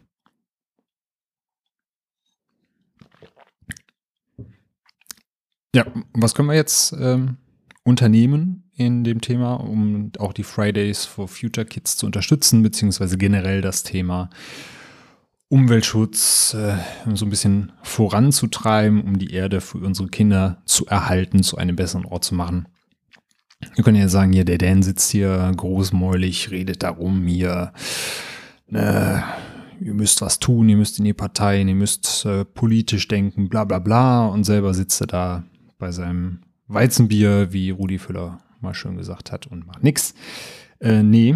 Ja, 5.75 5.85
was 6.13 6.35
können 6.35 6.49
wir 6.49 6.55
jetzt 6.55 6.93
ähm, 6.99 7.37
unternehmen 7.83 8.63
in 8.75 9.03
dem 9.03 9.21
Thema, 9.21 9.55
um 9.55 10.11
auch 10.19 10.33
die 10.33 10.43
Fridays 10.43 11.05
for 11.05 11.27
Future 11.27 11.65
Kids 11.65 11.97
zu 11.97 12.05
unterstützen, 12.05 12.61
beziehungsweise 12.61 13.17
generell 13.17 13.61
das 13.61 13.83
Thema 13.83 14.29
Umweltschutz 15.49 16.55
äh, 16.55 16.77
so 17.13 17.25
ein 17.25 17.29
bisschen 17.29 17.71
voranzutreiben, 17.81 19.01
um 19.01 19.17
die 19.17 19.33
Erde 19.33 19.61
für 19.61 19.79
unsere 19.79 20.09
Kinder 20.09 20.61
zu 20.65 20.85
erhalten, 20.85 21.43
zu 21.43 21.57
einem 21.57 21.75
besseren 21.75 22.05
Ort 22.05 22.23
zu 22.23 22.35
machen. 22.35 22.67
Wir 23.75 23.83
können 23.83 23.99
ja 23.99 24.07
sagen, 24.07 24.33
hier, 24.33 24.45
der 24.45 24.57
Dan 24.57 24.83
sitzt 24.83 25.11
hier 25.11 25.51
großmäulig, 25.55 26.51
redet 26.51 26.83
darum, 26.83 27.25
hier, 27.27 27.71
äh, 28.71 29.19
ihr 29.79 29.93
müsst 29.93 30.21
was 30.21 30.39
tun, 30.39 30.69
ihr 30.69 30.77
müsst 30.77 30.99
in 30.99 31.05
die 31.05 31.13
Parteien, 31.13 31.67
ihr 31.67 31.75
müsst 31.75 32.25
äh, 32.25 32.45
politisch 32.45 33.07
denken, 33.07 33.49
bla 33.49 33.63
bla 33.63 33.79
bla. 33.79 34.25
Und 34.27 34.43
selber 34.43 34.73
sitzt 34.73 35.01
er 35.01 35.07
da 35.07 35.43
bei 35.77 35.91
seinem 35.91 36.39
Weizenbier, 36.67 37.51
wie 37.51 37.69
Rudi 37.69 37.99
Füller 37.99 38.39
mal 38.61 38.73
schön 38.73 38.97
gesagt 38.97 39.31
hat, 39.31 39.47
und 39.47 39.67
macht 39.67 39.83
nix. 39.83 40.13
Äh, 40.79 41.03
nee, 41.03 41.35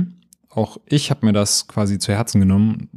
auch 0.49 0.77
ich 0.85 1.09
habe 1.11 1.25
mir 1.25 1.33
das 1.33 1.67
quasi 1.67 1.99
zu 1.99 2.13
Herzen 2.13 2.39
genommen, 2.39 2.89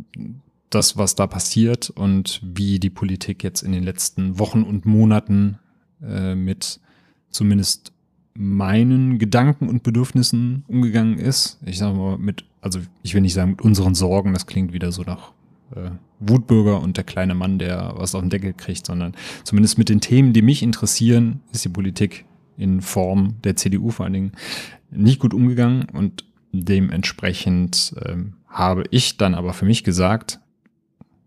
das, 0.70 0.96
was 0.96 1.16
da 1.16 1.26
passiert 1.26 1.90
und 1.90 2.40
wie 2.42 2.78
die 2.78 2.90
Politik 2.90 3.42
jetzt 3.42 3.62
in 3.62 3.72
den 3.72 3.82
letzten 3.82 4.38
Wochen 4.38 4.62
und 4.62 4.86
Monaten 4.86 5.58
äh, 6.02 6.34
mit 6.34 6.80
zumindest 7.30 7.92
meinen 8.34 9.18
Gedanken 9.18 9.68
und 9.68 9.82
Bedürfnissen 9.82 10.64
umgegangen 10.68 11.18
ist. 11.18 11.58
Ich 11.66 11.78
sage 11.78 11.96
mal 11.96 12.18
mit, 12.18 12.44
also 12.60 12.80
ich 13.02 13.14
will 13.14 13.20
nicht 13.20 13.34
sagen 13.34 13.50
mit 13.50 13.62
unseren 13.62 13.94
Sorgen, 13.94 14.32
das 14.32 14.46
klingt 14.46 14.72
wieder 14.72 14.92
so 14.92 15.02
nach 15.02 15.32
äh, 15.74 15.90
Wutbürger 16.20 16.80
und 16.80 16.96
der 16.96 17.04
kleine 17.04 17.34
Mann, 17.34 17.58
der 17.58 17.94
was 17.96 18.14
auf 18.14 18.20
den 18.20 18.30
Deckel 18.30 18.52
kriegt, 18.52 18.86
sondern 18.86 19.14
zumindest 19.44 19.78
mit 19.78 19.88
den 19.88 20.00
Themen, 20.00 20.32
die 20.32 20.42
mich 20.42 20.62
interessieren, 20.62 21.40
ist 21.52 21.64
die 21.64 21.70
Politik 21.70 22.24
in 22.56 22.82
Form 22.82 23.36
der 23.42 23.56
CDU 23.56 23.90
vor 23.90 24.04
allen 24.04 24.12
Dingen 24.12 24.32
nicht 24.90 25.20
gut 25.20 25.32
umgegangen 25.34 25.86
und 25.92 26.24
dementsprechend 26.52 27.94
ähm, 28.04 28.34
habe 28.48 28.84
ich 28.90 29.16
dann 29.16 29.34
aber 29.34 29.52
für 29.52 29.64
mich 29.64 29.84
gesagt, 29.84 30.40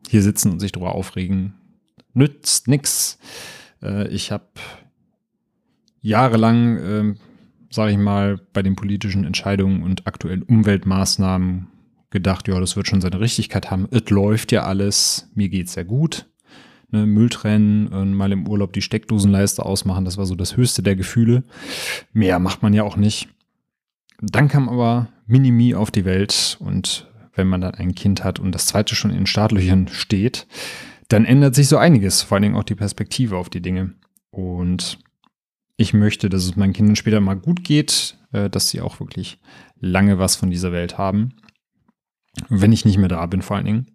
hier 0.07 0.21
sitzen 0.21 0.51
und 0.51 0.59
sich 0.59 0.71
darüber 0.71 0.95
aufregen, 0.95 1.53
nützt 2.13 2.67
nix. 2.67 3.17
Äh, 3.81 4.07
ich 4.09 4.31
habe 4.31 4.45
jahrelang, 6.01 6.77
äh, 6.77 7.15
sage 7.71 7.93
ich 7.93 7.97
mal, 7.97 8.39
bei 8.51 8.62
den 8.62 8.75
politischen 8.75 9.23
Entscheidungen 9.23 9.81
und 9.81 10.05
aktuellen 10.05 10.43
Umweltmaßnahmen 10.43 11.67
gedacht, 12.13 12.48
ja, 12.48 12.58
das 12.60 12.77
wird 12.77 12.88
schon 12.88 13.01
seine 13.01 13.20
Richtigkeit 13.20 13.70
haben. 13.70 13.88
Es 13.91 14.10
läuft 14.10 14.53
ja 14.53 14.63
alles, 14.63 15.29
mir 15.36 15.50
geht's 15.50 15.75
ja 15.75 15.84
gut. 15.84 16.29
Ne, 16.91 17.05
Müll 17.05 17.29
trennen 17.29 17.88
und 17.88 18.13
mal 18.13 18.32
im 18.32 18.48
Urlaub 18.48 18.72
die 18.72 18.84
Steckdosenleiste 18.84 19.65
ausmachen, 19.65 20.05
das 20.05 20.17
war 20.17 20.25
so 20.25 20.36
das 20.36 20.55
höchste 20.55 20.84
der 20.84 20.96
Gefühle. 20.96 21.43
Mehr 22.13 22.39
macht 22.39 22.62
man 22.62 22.74
ja 22.74 22.84
auch 22.84 22.96
nicht. 22.96 23.27
Dann 24.22 24.48
kam 24.48 24.70
aber 24.70 25.10
Minimi 25.25 25.75
auf 25.75 25.91
die 25.91 26.05
Welt 26.05 26.58
und 26.60 27.12
wenn 27.34 27.48
man 27.48 27.62
dann 27.62 27.74
ein 27.74 27.96
Kind 27.96 28.24
hat 28.24 28.39
und 28.39 28.53
das 28.53 28.67
zweite 28.67 28.96
schon 28.96 29.12
in 29.12 29.25
Startlöchern 29.25 29.88
steht, 29.88 30.46
dann 31.08 31.25
ändert 31.25 31.55
sich 31.55 31.67
so 31.67 31.77
einiges, 31.77 32.22
vor 32.22 32.36
allen 32.36 32.43
Dingen 32.43 32.55
auch 32.55 32.63
die 32.63 32.75
Perspektive 32.75 33.38
auf 33.38 33.50
die 33.50 33.62
Dinge. 33.62 33.93
Und 34.29 35.00
ich 35.77 35.93
möchte, 35.93 36.29
dass 36.29 36.46
es 36.46 36.55
meinen 36.55 36.74
Kindern 36.74 36.96
später 36.96 37.20
mal 37.20 37.36
gut 37.36 37.63
geht, 37.63 38.17
äh, 38.32 38.50
dass 38.50 38.70
sie 38.70 38.82
auch 38.82 39.00
wirklich 39.00 39.39
lange 39.79 40.20
was 40.20 40.36
von 40.36 40.51
dieser 40.51 40.72
Welt 40.72 40.98
haben. 40.98 41.34
Wenn 42.49 42.71
ich 42.71 42.85
nicht 42.85 42.97
mehr 42.97 43.09
da 43.09 43.25
bin, 43.25 43.41
vor 43.41 43.57
allen 43.57 43.65
Dingen. 43.65 43.87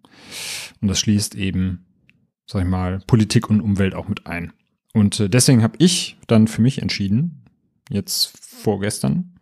Und 0.81 0.87
das 0.87 0.99
schließt 0.99 1.35
eben, 1.35 1.85
sag 2.45 2.63
ich 2.63 2.67
mal, 2.67 2.99
Politik 3.07 3.49
und 3.49 3.61
Umwelt 3.61 3.95
auch 3.95 4.07
mit 4.07 4.27
ein. 4.27 4.53
Und 4.93 5.19
äh, 5.19 5.29
deswegen 5.29 5.63
habe 5.63 5.75
ich 5.79 6.17
dann 6.27 6.47
für 6.47 6.61
mich 6.61 6.81
entschieden, 6.81 7.45
jetzt 7.89 8.37
vorgestern, 8.39 9.35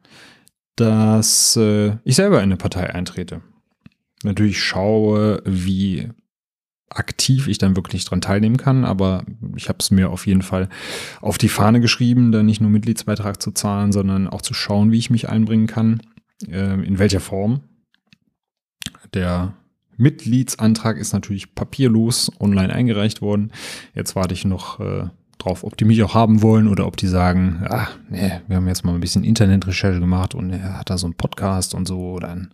dass 0.75 1.55
äh, 1.55 1.97
ich 2.03 2.15
selber 2.15 2.37
in 2.37 2.43
eine 2.43 2.57
Partei 2.57 2.93
eintrete. 2.93 3.41
Natürlich 4.23 4.61
schaue, 4.61 5.41
wie 5.45 6.09
aktiv 6.89 7.47
ich 7.47 7.57
dann 7.57 7.75
wirklich 7.75 8.05
dran 8.05 8.21
teilnehmen 8.21 8.57
kann, 8.57 8.85
aber 8.85 9.25
ich 9.55 9.67
habe 9.69 9.79
es 9.79 9.91
mir 9.91 10.09
auf 10.09 10.25
jeden 10.25 10.41
Fall 10.41 10.69
auf 11.21 11.37
die 11.37 11.49
Fahne 11.49 11.81
geschrieben, 11.81 12.31
da 12.31 12.43
nicht 12.43 12.61
nur 12.61 12.69
Mitgliedsbeitrag 12.69 13.41
zu 13.41 13.51
zahlen, 13.51 13.91
sondern 13.91 14.27
auch 14.27 14.41
zu 14.41 14.53
schauen, 14.53 14.91
wie 14.91 14.97
ich 14.97 15.09
mich 15.09 15.27
einbringen 15.29 15.67
kann, 15.67 16.01
äh, 16.47 16.81
in 16.85 16.99
welcher 16.99 17.19
Form. 17.19 17.61
Der 19.13 19.53
Mitgliedsantrag 19.97 20.97
ist 20.97 21.13
natürlich 21.13 21.55
papierlos 21.55 22.31
online 22.39 22.73
eingereicht 22.73 23.21
worden. 23.21 23.51
Jetzt 23.95 24.15
warte 24.15 24.33
ich 24.33 24.45
noch 24.45 24.79
äh, 24.79 25.09
drauf, 25.37 25.63
ob 25.63 25.77
die 25.77 25.85
mich 25.85 26.03
auch 26.03 26.13
haben 26.13 26.41
wollen 26.41 26.67
oder 26.67 26.85
ob 26.85 26.97
die 26.97 27.07
sagen, 27.07 27.65
ach, 27.67 27.97
nee, 28.09 28.31
wir 28.47 28.57
haben 28.57 28.67
jetzt 28.67 28.85
mal 28.85 28.93
ein 28.93 29.01
bisschen 29.01 29.23
Internetrecherche 29.23 29.99
gemacht 29.99 30.35
und 30.35 30.51
er 30.51 30.77
hat 30.79 30.89
da 30.89 30.97
so 30.97 31.07
einen 31.07 31.15
Podcast 31.15 31.73
und 31.73 31.87
so, 31.87 32.19
dann 32.19 32.53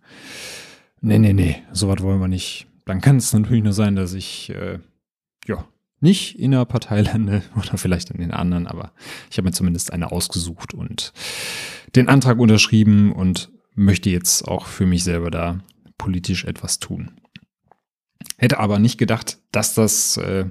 nee, 1.02 1.20
nee, 1.20 1.34
nee, 1.34 1.58
sowas 1.72 2.02
wollen 2.02 2.20
wir 2.20 2.28
nicht 2.28 2.68
dann 2.86 3.02
kann 3.02 3.18
es 3.18 3.34
natürlich 3.34 3.64
nur 3.64 3.74
sein, 3.74 3.96
dass 3.96 4.14
ich 4.14 4.50
äh, 4.50 4.80
ja 5.48 5.66
nicht 6.00 6.38
in 6.38 6.52
der 6.52 6.66
Partei 6.66 7.02
lande 7.02 7.44
oder 7.56 7.78
vielleicht 7.78 8.12
in 8.12 8.20
den 8.20 8.32
anderen, 8.32 8.68
aber 8.68 8.92
ich 9.30 9.38
habe 9.38 9.48
mir 9.48 9.54
zumindest 9.54 9.94
eine 9.94 10.12
ausgesucht 10.12 10.74
und 10.74 11.14
den 11.96 12.10
Antrag 12.10 12.40
unterschrieben 12.40 13.12
und 13.12 13.52
möchte 13.76 14.10
jetzt 14.10 14.48
auch 14.48 14.66
für 14.66 14.86
mich 14.86 15.04
selber 15.04 15.32
da 15.32 15.60
politisch 16.04 16.44
etwas 16.44 16.80
tun. 16.80 17.12
Hätte 18.38 18.60
aber 18.60 18.78
nicht 18.78 18.98
gedacht, 18.98 19.38
dass 19.54 19.74
das 19.74 20.18
äh, 20.18 20.50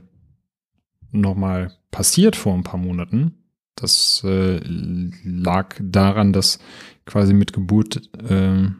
nochmal 1.11 1.77
passiert 1.91 2.37
vor 2.37 2.55
ein 2.55 2.63
paar 2.63 2.81
Monaten. 2.81 3.35
Das 3.75 4.23
äh, 4.25 4.61
lag 4.65 5.77
daran, 5.79 6.33
dass 6.33 6.59
quasi 7.05 7.35
mit 7.35 7.53
Geburt 7.53 8.09
äh, 8.31 8.71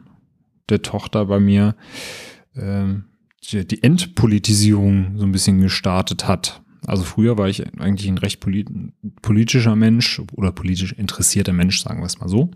der 0.69 0.81
Tochter 0.81 1.27
bei 1.27 1.39
mir 1.39 1.75
äh, 2.55 2.95
die 3.51 3.83
Entpolitisierung 3.83 5.19
so 5.19 5.25
ein 5.25 5.31
bisschen 5.31 5.61
gestartet 5.61 6.27
hat. 6.27 6.62
Also 6.85 7.03
früher 7.03 7.37
war 7.37 7.47
ich 7.47 7.65
eigentlich 7.79 8.07
ein 8.07 8.17
recht 8.17 8.39
polit 8.39 8.69
politischer 9.21 9.75
Mensch 9.75 10.21
oder 10.33 10.51
politisch 10.51 10.93
interessierter 10.93 11.53
Mensch, 11.53 11.81
sagen 11.81 12.01
wir 12.01 12.05
es 12.05 12.19
mal 12.19 12.29
so. 12.29 12.51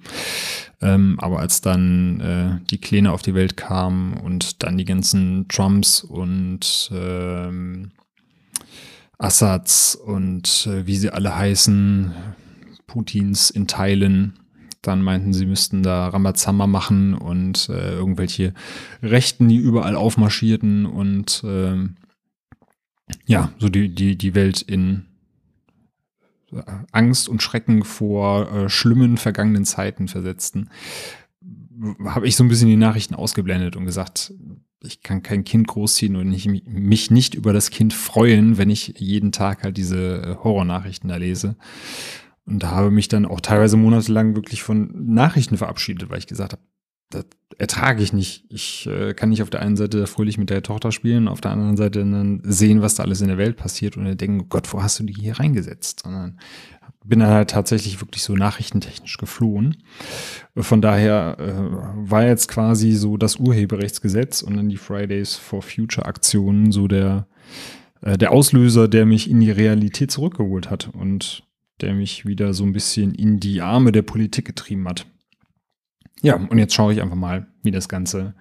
Ähm, 0.82 1.16
aber 1.20 1.40
als 1.40 1.62
dann 1.62 2.20
äh, 2.20 2.66
die 2.70 2.80
Kleine 2.80 3.12
auf 3.12 3.22
die 3.22 3.34
Welt 3.36 3.58
kam 3.58 4.14
und 4.14 4.64
dann 4.64 4.78
die 4.78 4.86
ganzen 4.86 5.48
Trumps 5.48 6.04
und 6.04 6.92
ähm, 6.94 7.92
Assads 9.18 9.96
und 9.96 10.68
äh, 10.68 10.86
wie 10.86 10.98
sie 10.98 11.10
alle 11.10 11.36
heißen, 11.36 12.14
Putins 12.86 13.50
in 13.50 13.68
Teilen, 13.68 14.40
dann 14.82 15.02
meinten, 15.02 15.34
sie 15.34 15.46
müssten 15.46 15.84
da 15.84 16.08
Ramazamba 16.08 16.68
machen 16.68 17.14
und 17.14 17.70
äh, 17.70 17.94
irgendwelche 17.96 18.54
Rechten, 19.02 19.50
die 19.50 19.58
überall 19.58 19.96
aufmarschierten 19.96 20.86
und 20.86 21.44
äh, 21.44 21.76
ja, 23.26 23.52
so 23.58 23.70
die, 23.70 23.90
die, 23.94 24.18
die 24.18 24.36
Welt 24.36 24.62
in 24.62 25.06
äh, 26.52 26.62
Angst 26.92 27.30
und 27.30 27.42
Schrecken 27.42 27.84
vor 27.84 28.52
äh, 28.52 28.70
schlimmen 28.70 29.18
vergangenen 29.18 29.66
Zeiten 29.66 30.08
versetzten, 30.08 30.70
habe 32.06 32.28
ich 32.28 32.36
so 32.36 32.44
ein 32.44 32.48
bisschen 32.48 32.70
die 32.70 32.76
Nachrichten 32.76 33.16
ausgeblendet 33.16 33.76
und 33.76 33.86
gesagt, 33.86 34.34
ich 34.84 35.02
kann 35.02 35.24
kein 35.24 35.44
Kind 35.44 35.68
großziehen 35.68 36.16
und 36.16 36.32
ich, 36.32 36.48
mich 36.48 37.12
nicht 37.12 37.36
über 37.36 37.54
das 37.54 37.70
Kind 37.70 37.94
freuen, 37.94 38.58
wenn 38.58 38.70
ich 38.70 38.94
jeden 38.98 39.32
Tag 39.32 39.64
halt 39.64 39.78
diese 39.78 40.22
äh, 40.22 40.36
Horrornachrichten 40.44 41.10
da 41.10 41.18
lese. 41.18 41.56
Und 42.46 42.64
da 42.64 42.72
habe 42.72 42.92
mich 42.92 43.10
dann 43.10 43.26
auch 43.26 43.42
teilweise 43.42 43.76
monatelang 43.76 44.36
wirklich 44.36 44.64
von 44.64 44.90
Nachrichten 45.14 45.58
verabschiedet, 45.58 46.10
weil 46.10 46.20
ich 46.20 46.28
gesagt 46.28 46.54
habe, 46.54 46.62
das 47.10 47.26
ertrage 47.58 48.04
ich 48.04 48.14
nicht. 48.14 48.46
Ich 48.50 48.88
äh, 48.88 49.14
kann 49.14 49.30
nicht 49.30 49.42
auf 49.42 49.50
der 49.50 49.62
einen 49.62 49.78
Seite 49.78 50.08
fröhlich 50.08 50.38
mit 50.38 50.50
der 50.50 50.64
Tochter 50.64 50.92
spielen, 50.92 51.28
auf 51.28 51.42
der 51.42 51.52
anderen 51.52 51.78
Seite 51.78 52.00
dann 52.00 52.42
sehen, 52.44 52.82
was 52.82 52.96
da 52.96 53.04
alles 53.04 53.22
in 53.22 53.30
der 53.30 53.38
Welt 53.38 53.58
passiert 53.58 53.98
und 53.98 54.06
dann 54.06 54.18
denken, 54.18 54.42
oh 54.42 54.48
Gott, 54.50 54.72
wo 54.74 54.84
hast 54.84 55.00
du 55.00 55.04
die 55.04 55.14
hier 55.14 55.40
reingesetzt? 55.40 56.02
Sondern 56.04 56.40
bin 57.04 57.20
dann 57.20 57.30
halt 57.30 57.50
tatsächlich 57.50 58.02
wirklich 58.02 58.22
so 58.22 58.36
nachrichtentechnisch 58.36 59.18
geflohen. 59.18 59.78
Von 60.58 60.82
daher 60.82 61.38
äh, 61.40 62.10
war 62.10 62.26
jetzt 62.26 62.50
quasi 62.50 62.92
so 62.92 63.16
das 63.16 63.38
Urheberrechtsgesetz 63.38 64.42
und 64.42 64.58
dann 64.58 64.68
die 64.68 64.78
Fridays 64.78 65.36
for 65.36 65.62
Future 65.62 66.06
Aktionen 66.06 66.74
so 66.74 66.90
der, 66.90 67.28
äh, 68.02 68.18
der 68.18 68.34
Auslöser, 68.34 68.90
der 68.90 69.06
mich 69.06 69.30
in 69.30 69.40
die 69.40 69.52
Realität 69.52 70.12
zurückgeholt 70.12 70.70
hat. 70.70 70.90
Und 70.94 71.44
der 71.82 71.94
mich 71.94 72.26
wieder 72.26 72.54
so 72.54 72.64
ein 72.64 72.74
bisschen 72.74 73.14
in 73.14 73.40
die 73.40 73.62
Arme 73.62 73.92
der 73.92 74.02
Politik 74.02 74.46
getrieben 74.46 74.88
hat. 74.88 75.06
Ja, 76.22 76.36
und 76.36 76.58
jetzt 76.58 76.74
schaue 76.74 76.94
ich 76.94 77.02
einfach 77.02 77.16
mal, 77.16 77.48
wie 77.64 77.72
das 77.72 77.90
Ganze 77.90 78.34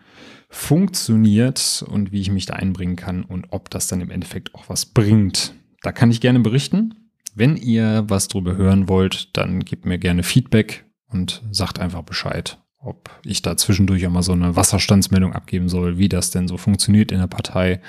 funktioniert 0.49 1.85
und 1.89 2.13
wie 2.13 2.21
ich 2.21 2.31
mich 2.31 2.47
da 2.47 2.55
einbringen 2.55 2.97
kann 2.97 3.25
und 3.25 3.49
ob 3.51 3.69
das 3.71 3.89
dann 3.89 4.01
im 4.01 4.11
Endeffekt 4.11 4.55
auch 4.55 4.69
was 4.69 4.87
bringt. 4.87 5.55
Da 5.83 5.93
kann 5.93 6.11
ich 6.11 6.21
gerne 6.21 6.41
berichten. 6.41 6.95
Wenn 7.35 7.57
ihr 7.57 8.05
was 8.09 8.29
drüber 8.29 8.57
hören 8.57 8.89
wollt, 8.89 9.37
dann 9.37 9.61
gebt 9.61 9.85
mir 9.85 9.99
gerne 9.99 10.23
Feedback 10.23 10.85
und 11.09 11.43
sagt 11.51 11.79
einfach 11.79 12.03
Bescheid, 12.03 12.59
ob 12.79 13.11
ich 13.25 13.43
da 13.43 13.57
zwischendurch 13.57 14.07
auch 14.07 14.11
mal 14.11 14.23
so 14.23 14.33
eine 14.33 14.57
Wasserstandsmeldung 14.57 15.33
abgeben 15.33 15.69
soll, 15.69 15.99
wie 15.99 16.09
das 16.09 16.31
denn 16.31 16.49
so 16.49 16.57
funktioniert 16.57 17.13
in 17.13 17.19
der 17.19 17.27
Partei, 17.27 17.81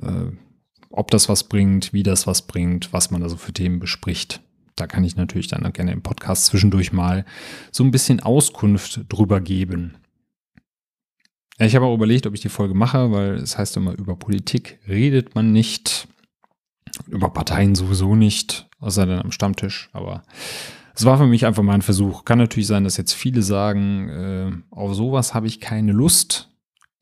äh, 0.00 0.30
ob 0.90 1.10
das 1.10 1.28
was 1.28 1.44
bringt, 1.44 1.92
wie 1.92 2.02
das 2.02 2.26
was 2.26 2.42
bringt, 2.42 2.92
was 2.92 3.10
man 3.10 3.20
da 3.20 3.28
so 3.28 3.36
für 3.36 3.52
Themen 3.52 3.78
bespricht. 3.78 4.40
Da 4.76 4.86
kann 4.86 5.04
ich 5.04 5.16
natürlich 5.16 5.48
dann 5.48 5.66
auch 5.66 5.72
gerne 5.72 5.92
im 5.92 6.02
Podcast 6.02 6.46
zwischendurch 6.46 6.92
mal 6.92 7.24
so 7.70 7.84
ein 7.84 7.90
bisschen 7.90 8.20
Auskunft 8.20 9.00
drüber 9.08 9.40
geben. 9.40 9.96
Ja, 11.58 11.66
ich 11.66 11.76
habe 11.76 11.86
auch 11.86 11.94
überlegt, 11.94 12.26
ob 12.26 12.34
ich 12.34 12.40
die 12.40 12.48
Folge 12.48 12.74
mache, 12.74 13.12
weil 13.12 13.34
es 13.34 13.58
heißt 13.58 13.76
immer, 13.76 13.92
über 13.92 14.16
Politik 14.16 14.80
redet 14.88 15.34
man 15.34 15.52
nicht. 15.52 16.08
Über 17.06 17.30
Parteien 17.30 17.74
sowieso 17.74 18.14
nicht, 18.14 18.68
außer 18.80 19.06
dann 19.06 19.20
am 19.20 19.32
Stammtisch. 19.32 19.88
Aber 19.92 20.22
es 20.94 21.04
war 21.04 21.18
für 21.18 21.26
mich 21.26 21.46
einfach 21.46 21.62
mal 21.62 21.74
ein 21.74 21.82
Versuch. 21.82 22.24
Kann 22.24 22.38
natürlich 22.38 22.66
sein, 22.66 22.84
dass 22.84 22.96
jetzt 22.96 23.12
viele 23.12 23.42
sagen, 23.42 24.08
äh, 24.08 24.50
auf 24.70 24.94
sowas 24.94 25.34
habe 25.34 25.46
ich 25.46 25.60
keine 25.60 25.92
Lust. 25.92 26.50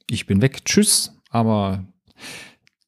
Ich 0.08 0.26
bin 0.26 0.42
weg, 0.42 0.64
tschüss. 0.64 1.16
Aber 1.30 1.84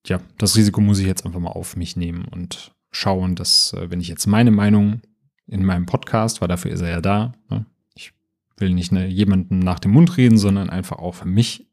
ja, 0.06 0.20
das 0.38 0.56
Risiko 0.56 0.80
muss 0.80 0.98
ich 0.98 1.06
jetzt 1.06 1.24
einfach 1.24 1.40
mal 1.40 1.50
auf 1.50 1.76
mich 1.76 1.96
nehmen 1.96 2.24
und 2.24 2.72
schauen, 2.92 3.34
dass, 3.34 3.72
äh, 3.72 3.90
wenn 3.90 4.00
ich 4.00 4.08
jetzt 4.08 4.26
meine 4.26 4.50
Meinung 4.50 5.00
in 5.46 5.64
meinem 5.64 5.86
Podcast, 5.86 6.40
weil 6.40 6.48
dafür 6.48 6.70
ist 6.70 6.82
er 6.82 6.90
ja 6.90 7.00
da, 7.00 7.32
ne? 7.50 7.66
ich 7.94 8.12
will 8.58 8.72
nicht 8.72 8.92
ne, 8.92 9.08
jemanden 9.08 9.58
nach 9.58 9.80
dem 9.80 9.90
Mund 9.90 10.16
reden, 10.16 10.38
sondern 10.38 10.70
einfach 10.70 10.98
auch 10.98 11.14
für 11.16 11.28
mich 11.28 11.66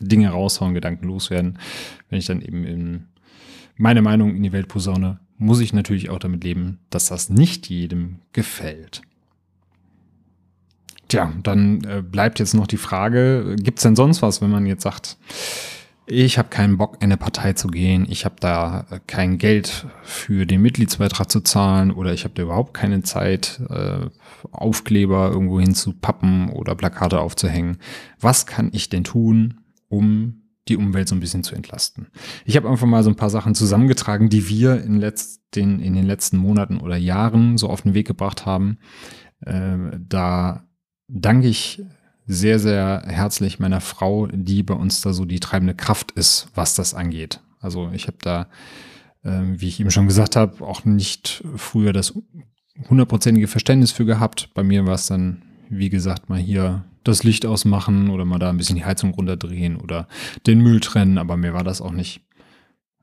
Dinge 0.00 0.30
raushauen, 0.30 0.72
Gedanken 0.72 1.06
loswerden. 1.06 1.58
Wenn 2.08 2.18
ich 2.18 2.26
dann 2.26 2.40
eben 2.40 2.64
in 2.64 3.08
meine 3.76 4.00
Meinung 4.00 4.34
in 4.34 4.42
die 4.42 4.52
Welt 4.52 4.68
posaune, 4.68 5.20
muss 5.36 5.60
ich 5.60 5.72
natürlich 5.72 6.10
auch 6.10 6.18
damit 6.18 6.44
leben, 6.44 6.80
dass 6.90 7.06
das 7.06 7.30
nicht 7.30 7.68
jedem 7.68 8.20
gefällt. 8.32 9.02
Tja, 11.08 11.32
dann 11.42 11.82
äh, 11.84 12.02
bleibt 12.02 12.38
jetzt 12.38 12.54
noch 12.54 12.66
die 12.66 12.76
Frage, 12.76 13.56
gibt 13.58 13.78
es 13.78 13.82
denn 13.82 13.96
sonst 13.96 14.22
was, 14.22 14.40
wenn 14.40 14.50
man 14.50 14.66
jetzt 14.66 14.82
sagt, 14.82 15.16
ich 16.10 16.38
habe 16.38 16.48
keinen 16.48 16.76
Bock, 16.76 16.96
in 16.96 17.04
eine 17.04 17.16
Partei 17.16 17.52
zu 17.52 17.68
gehen, 17.68 18.06
ich 18.08 18.24
habe 18.24 18.36
da 18.40 18.86
äh, 18.90 19.00
kein 19.06 19.38
Geld 19.38 19.86
für 20.02 20.46
den 20.46 20.62
Mitgliedsbeitrag 20.62 21.30
zu 21.30 21.40
zahlen 21.40 21.90
oder 21.90 22.12
ich 22.12 22.24
habe 22.24 22.34
da 22.34 22.42
überhaupt 22.42 22.74
keine 22.74 23.02
Zeit, 23.02 23.60
äh, 23.70 24.06
Aufkleber 24.50 25.30
irgendwo 25.30 25.60
hinzupappen 25.60 26.50
oder 26.50 26.74
Plakate 26.74 27.20
aufzuhängen. 27.20 27.78
Was 28.18 28.46
kann 28.46 28.70
ich 28.72 28.88
denn 28.88 29.04
tun, 29.04 29.60
um 29.88 30.40
die 30.68 30.76
Umwelt 30.76 31.08
so 31.08 31.16
ein 31.16 31.20
bisschen 31.20 31.42
zu 31.42 31.54
entlasten. 31.54 32.08
Ich 32.44 32.56
habe 32.56 32.68
einfach 32.68 32.86
mal 32.86 33.02
so 33.02 33.10
ein 33.10 33.16
paar 33.16 33.30
Sachen 33.30 33.54
zusammengetragen, 33.54 34.28
die 34.28 34.48
wir 34.48 34.82
in, 34.82 34.96
letzten, 35.00 35.80
in 35.80 35.94
den 35.94 36.06
letzten 36.06 36.36
Monaten 36.36 36.78
oder 36.78 36.96
Jahren 36.96 37.58
so 37.58 37.68
auf 37.68 37.82
den 37.82 37.94
Weg 37.94 38.06
gebracht 38.06 38.46
haben. 38.46 38.78
Äh, 39.40 39.76
da 39.98 40.64
danke 41.08 41.48
ich 41.48 41.82
sehr, 42.30 42.60
sehr 42.60 43.02
herzlich 43.06 43.58
meiner 43.58 43.80
Frau, 43.80 44.28
die 44.28 44.62
bei 44.62 44.74
uns 44.74 45.00
da 45.00 45.12
so 45.12 45.24
die 45.24 45.40
treibende 45.40 45.74
Kraft 45.74 46.12
ist, 46.12 46.48
was 46.54 46.76
das 46.76 46.94
angeht. 46.94 47.40
Also 47.60 47.90
ich 47.92 48.06
habe 48.06 48.18
da, 48.22 48.46
äh, 49.24 49.40
wie 49.42 49.66
ich 49.66 49.80
eben 49.80 49.90
schon 49.90 50.06
gesagt 50.06 50.36
habe, 50.36 50.64
auch 50.64 50.84
nicht 50.84 51.42
früher 51.56 51.92
das 51.92 52.14
hundertprozentige 52.88 53.48
Verständnis 53.48 53.90
für 53.90 54.04
gehabt. 54.04 54.50
Bei 54.54 54.62
mir 54.62 54.86
war 54.86 54.94
es 54.94 55.06
dann, 55.06 55.42
wie 55.68 55.90
gesagt, 55.90 56.28
mal 56.28 56.38
hier 56.38 56.84
das 57.02 57.24
Licht 57.24 57.46
ausmachen 57.46 58.10
oder 58.10 58.24
mal 58.24 58.38
da 58.38 58.50
ein 58.50 58.58
bisschen 58.58 58.76
die 58.76 58.84
Heizung 58.84 59.12
runterdrehen 59.12 59.76
oder 59.76 60.06
den 60.46 60.60
Müll 60.60 60.78
trennen, 60.78 61.18
aber 61.18 61.36
mir 61.36 61.52
war 61.52 61.64
das 61.64 61.80
auch 61.80 61.92
nicht. 61.92 62.20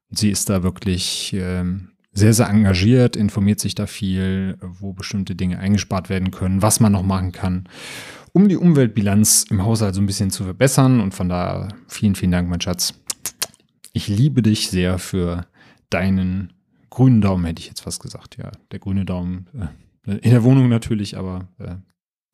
Sie 0.10 0.30
ist 0.30 0.50
da 0.50 0.64
wirklich 0.64 1.34
äh, 1.34 1.66
sehr, 2.14 2.34
sehr 2.34 2.48
engagiert, 2.48 3.18
informiert 3.18 3.60
sich 3.60 3.76
da 3.76 3.88
viel, 3.88 4.58
wo 4.62 4.94
bestimmte 4.94 5.36
Dinge 5.36 5.60
eingespart 5.60 6.10
werden 6.10 6.32
können, 6.32 6.62
was 6.62 6.80
man 6.80 6.94
noch 6.94 7.04
machen 7.04 7.34
kann, 7.34 7.68
um 8.38 8.48
die 8.48 8.56
Umweltbilanz 8.56 9.46
im 9.50 9.66
Haushalt 9.66 9.96
so 9.96 10.02
ein 10.02 10.06
bisschen 10.06 10.30
zu 10.30 10.44
verbessern. 10.44 11.00
Und 11.00 11.16
von 11.16 11.28
da 11.28 11.70
vielen, 11.88 12.14
vielen 12.14 12.32
Dank, 12.32 12.48
mein 12.48 12.62
Schatz. 12.62 12.94
Ich 13.94 14.08
liebe 14.08 14.44
dich 14.44 14.70
sehr 14.70 15.00
für 15.00 15.48
deinen 15.90 16.54
grünen 16.92 17.20
Daumen, 17.20 17.46
hätte 17.46 17.62
ich 17.62 17.68
jetzt 17.68 17.82
fast 17.82 18.00
gesagt. 18.00 18.38
Ja, 18.38 18.52
der 18.72 18.78
grüne 18.78 19.06
Daumen 19.06 19.48
äh, 20.06 20.18
in 20.18 20.30
der 20.30 20.44
Wohnung 20.44 20.70
natürlich, 20.70 21.18
aber 21.18 21.48
äh, 21.58 21.78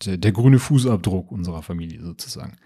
der, 0.04 0.18
der, 0.18 0.34
grüne 0.34 0.60
Fußabdruck 0.60 1.32
unserer 1.32 1.62
Familie 1.62 2.02
sozusagen. 2.04 2.58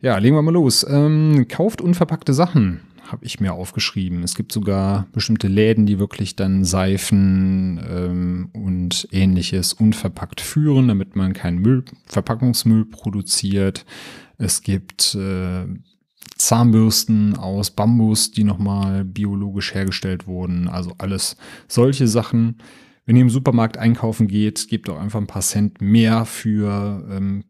Ja, 0.00 0.16
legen 0.18 0.36
wir 0.36 0.42
mal 0.42 0.52
los. 0.52 0.86
Ähm, 0.88 1.46
kauft 1.48 1.80
unverpackte 1.80 2.34
Sachen, 2.34 2.82
habe 3.12 3.24
ich 3.24 3.40
mir 3.40 3.52
aufgeschrieben. 3.52 4.22
Es 4.22 4.34
gibt 4.34 4.52
sogar 4.52 5.06
bestimmte 5.12 5.48
Läden, 5.48 5.86
die 5.86 5.98
wirklich 5.98 6.34
dann 6.34 6.64
Seifen 6.64 7.80
ähm, 7.88 8.50
und 8.52 9.06
ähnliches 9.12 9.74
unverpackt 9.74 10.40
führen, 10.40 10.88
damit 10.88 11.14
man 11.14 11.34
keinen 11.34 11.58
Müll, 11.58 11.84
Verpackungsmüll 12.06 12.86
produziert. 12.86 13.84
Es 14.38 14.62
gibt 14.62 15.14
äh, 15.14 15.66
Zahnbürsten 16.36 17.36
aus 17.36 17.70
Bambus, 17.70 18.32
die 18.32 18.44
nochmal 18.44 19.04
biologisch 19.04 19.74
hergestellt 19.74 20.26
wurden. 20.26 20.68
Also 20.68 20.94
alles 20.98 21.36
solche 21.68 22.08
Sachen. 22.08 22.58
Wenn 23.04 23.16
ihr 23.16 23.22
im 23.22 23.30
Supermarkt 23.30 23.76
einkaufen 23.76 24.26
geht, 24.26 24.68
gebt 24.68 24.88
auch 24.88 24.98
einfach 24.98 25.20
ein 25.20 25.26
paar 25.26 25.42
Cent 25.42 25.80
mehr 25.80 26.24
für 26.24 27.06
ähm, 27.10 27.44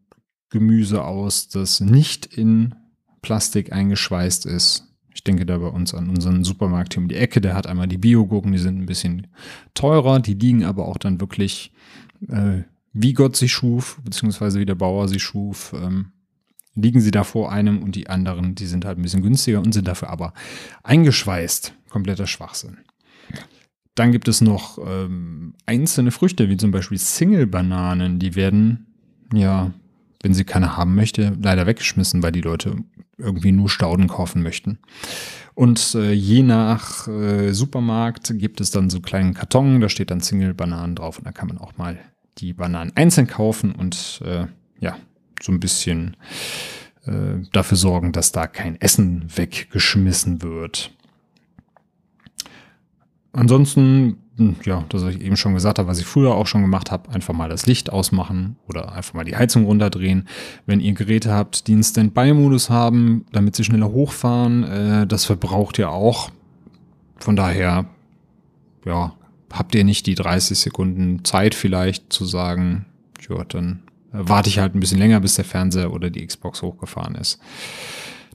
Gemüse 0.49 1.03
aus, 1.03 1.47
das 1.47 1.79
nicht 1.79 2.25
in 2.25 2.75
Plastik 3.21 3.71
eingeschweißt 3.71 4.45
ist. 4.45 4.92
Ich 5.13 5.23
denke 5.23 5.45
da 5.45 5.57
bei 5.57 5.67
uns 5.67 5.93
an 5.93 6.09
unseren 6.09 6.43
Supermarkt 6.43 6.93
hier 6.93 7.01
um 7.01 7.07
die 7.07 7.15
Ecke. 7.15 7.41
Der 7.41 7.55
hat 7.55 7.67
einmal 7.67 7.87
die 7.87 7.97
Biogurken, 7.97 8.51
die 8.51 8.57
sind 8.57 8.79
ein 8.79 8.85
bisschen 8.85 9.27
teurer, 9.73 10.19
die 10.19 10.33
liegen 10.33 10.63
aber 10.63 10.87
auch 10.87 10.97
dann 10.97 11.21
wirklich, 11.21 11.71
äh, 12.29 12.63
wie 12.93 13.13
Gott 13.13 13.35
sie 13.35 13.49
schuf, 13.49 13.99
beziehungsweise 14.03 14.59
wie 14.59 14.65
der 14.65 14.75
Bauer 14.75 15.07
sie 15.07 15.19
schuf, 15.19 15.73
ähm, 15.73 16.11
liegen 16.75 17.01
sie 17.01 17.11
da 17.11 17.23
vor 17.23 17.51
einem 17.51 17.83
und 17.83 17.95
die 17.95 18.09
anderen, 18.09 18.55
die 18.55 18.65
sind 18.65 18.85
halt 18.85 18.97
ein 18.97 19.03
bisschen 19.03 19.21
günstiger 19.21 19.59
und 19.59 19.73
sind 19.73 19.87
dafür 19.87 20.09
aber 20.09 20.33
eingeschweißt. 20.83 21.73
Kompletter 21.89 22.25
Schwachsinn. 22.25 22.79
Dann 23.95 24.11
gibt 24.11 24.27
es 24.27 24.41
noch 24.41 24.79
ähm, 24.83 25.53
einzelne 25.67 26.09
Früchte, 26.09 26.49
wie 26.49 26.57
zum 26.57 26.71
Beispiel 26.71 26.97
Single-Bananen, 26.97 28.17
die 28.17 28.35
werden, 28.35 28.87
ja, 29.31 29.71
wenn 30.23 30.33
sie 30.33 30.45
keine 30.45 30.75
haben 30.75 30.95
möchte, 30.95 31.37
leider 31.39 31.67
weggeschmissen, 31.67 32.23
weil 32.23 32.31
die 32.31 32.41
Leute 32.41 32.77
irgendwie 33.17 33.51
nur 33.51 33.69
Stauden 33.69 34.07
kaufen 34.07 34.41
möchten. 34.41 34.79
Und 35.53 35.93
äh, 35.93 36.11
je 36.13 36.41
nach 36.41 37.07
äh, 37.07 37.51
Supermarkt 37.53 38.33
gibt 38.39 38.59
es 38.59 38.71
dann 38.71 38.89
so 38.89 39.01
kleinen 39.01 39.35
Karton, 39.35 39.81
da 39.81 39.89
steht 39.89 40.09
dann 40.09 40.21
Single-Bananen 40.21 40.95
drauf 40.95 41.19
und 41.19 41.27
da 41.27 41.31
kann 41.31 41.49
man 41.49 41.59
auch 41.59 41.77
mal 41.77 41.99
die 42.39 42.53
Bananen 42.53 42.93
einzeln 42.95 43.27
kaufen 43.27 43.73
und 43.73 44.21
äh, 44.25 44.47
ja, 44.79 44.97
so 45.41 45.51
ein 45.51 45.59
bisschen 45.59 46.17
äh, 47.05 47.45
dafür 47.51 47.77
sorgen, 47.77 48.13
dass 48.13 48.31
da 48.31 48.47
kein 48.47 48.81
Essen 48.81 49.25
weggeschmissen 49.35 50.41
wird. 50.41 50.91
Ansonsten, 53.33 54.22
ja, 54.63 54.83
das 54.89 55.03
ich 55.03 55.21
eben 55.21 55.37
schon 55.37 55.53
gesagt 55.53 55.77
habe, 55.77 55.87
was 55.87 55.99
ich 55.99 56.05
früher 56.05 56.33
auch 56.33 56.47
schon 56.47 56.61
gemacht 56.61 56.91
habe, 56.91 57.09
einfach 57.11 57.33
mal 57.33 57.49
das 57.49 57.65
Licht 57.65 57.91
ausmachen 57.91 58.55
oder 58.67 58.93
einfach 58.93 59.13
mal 59.13 59.25
die 59.25 59.35
Heizung 59.35 59.65
runterdrehen. 59.65 60.27
Wenn 60.65 60.79
ihr 60.79 60.93
Geräte 60.93 61.31
habt, 61.31 61.67
die 61.67 61.73
einen 61.73 61.83
Standby-Modus 61.83 62.69
haben, 62.69 63.25
damit 63.31 63.55
sie 63.55 63.63
schneller 63.63 63.91
hochfahren, 63.91 64.63
äh, 64.63 65.07
das 65.07 65.25
verbraucht 65.25 65.77
ihr 65.77 65.91
auch. 65.91 66.31
Von 67.17 67.35
daher, 67.35 67.85
ja, 68.85 69.13
habt 69.51 69.75
ihr 69.75 69.83
nicht 69.83 70.07
die 70.07 70.15
30 70.15 70.57
Sekunden 70.57 71.23
Zeit 71.23 71.53
vielleicht 71.53 72.11
zu 72.11 72.25
sagen, 72.25 72.85
ja, 73.29 73.43
dann 73.45 73.83
warte 74.11 74.49
ich 74.49 74.59
halt 74.59 74.75
ein 74.75 74.79
bisschen 74.79 74.99
länger, 74.99 75.19
bis 75.19 75.35
der 75.35 75.45
Fernseher 75.45 75.93
oder 75.93 76.09
die 76.09 76.25
Xbox 76.25 76.61
hochgefahren 76.61 77.15
ist. 77.15 77.39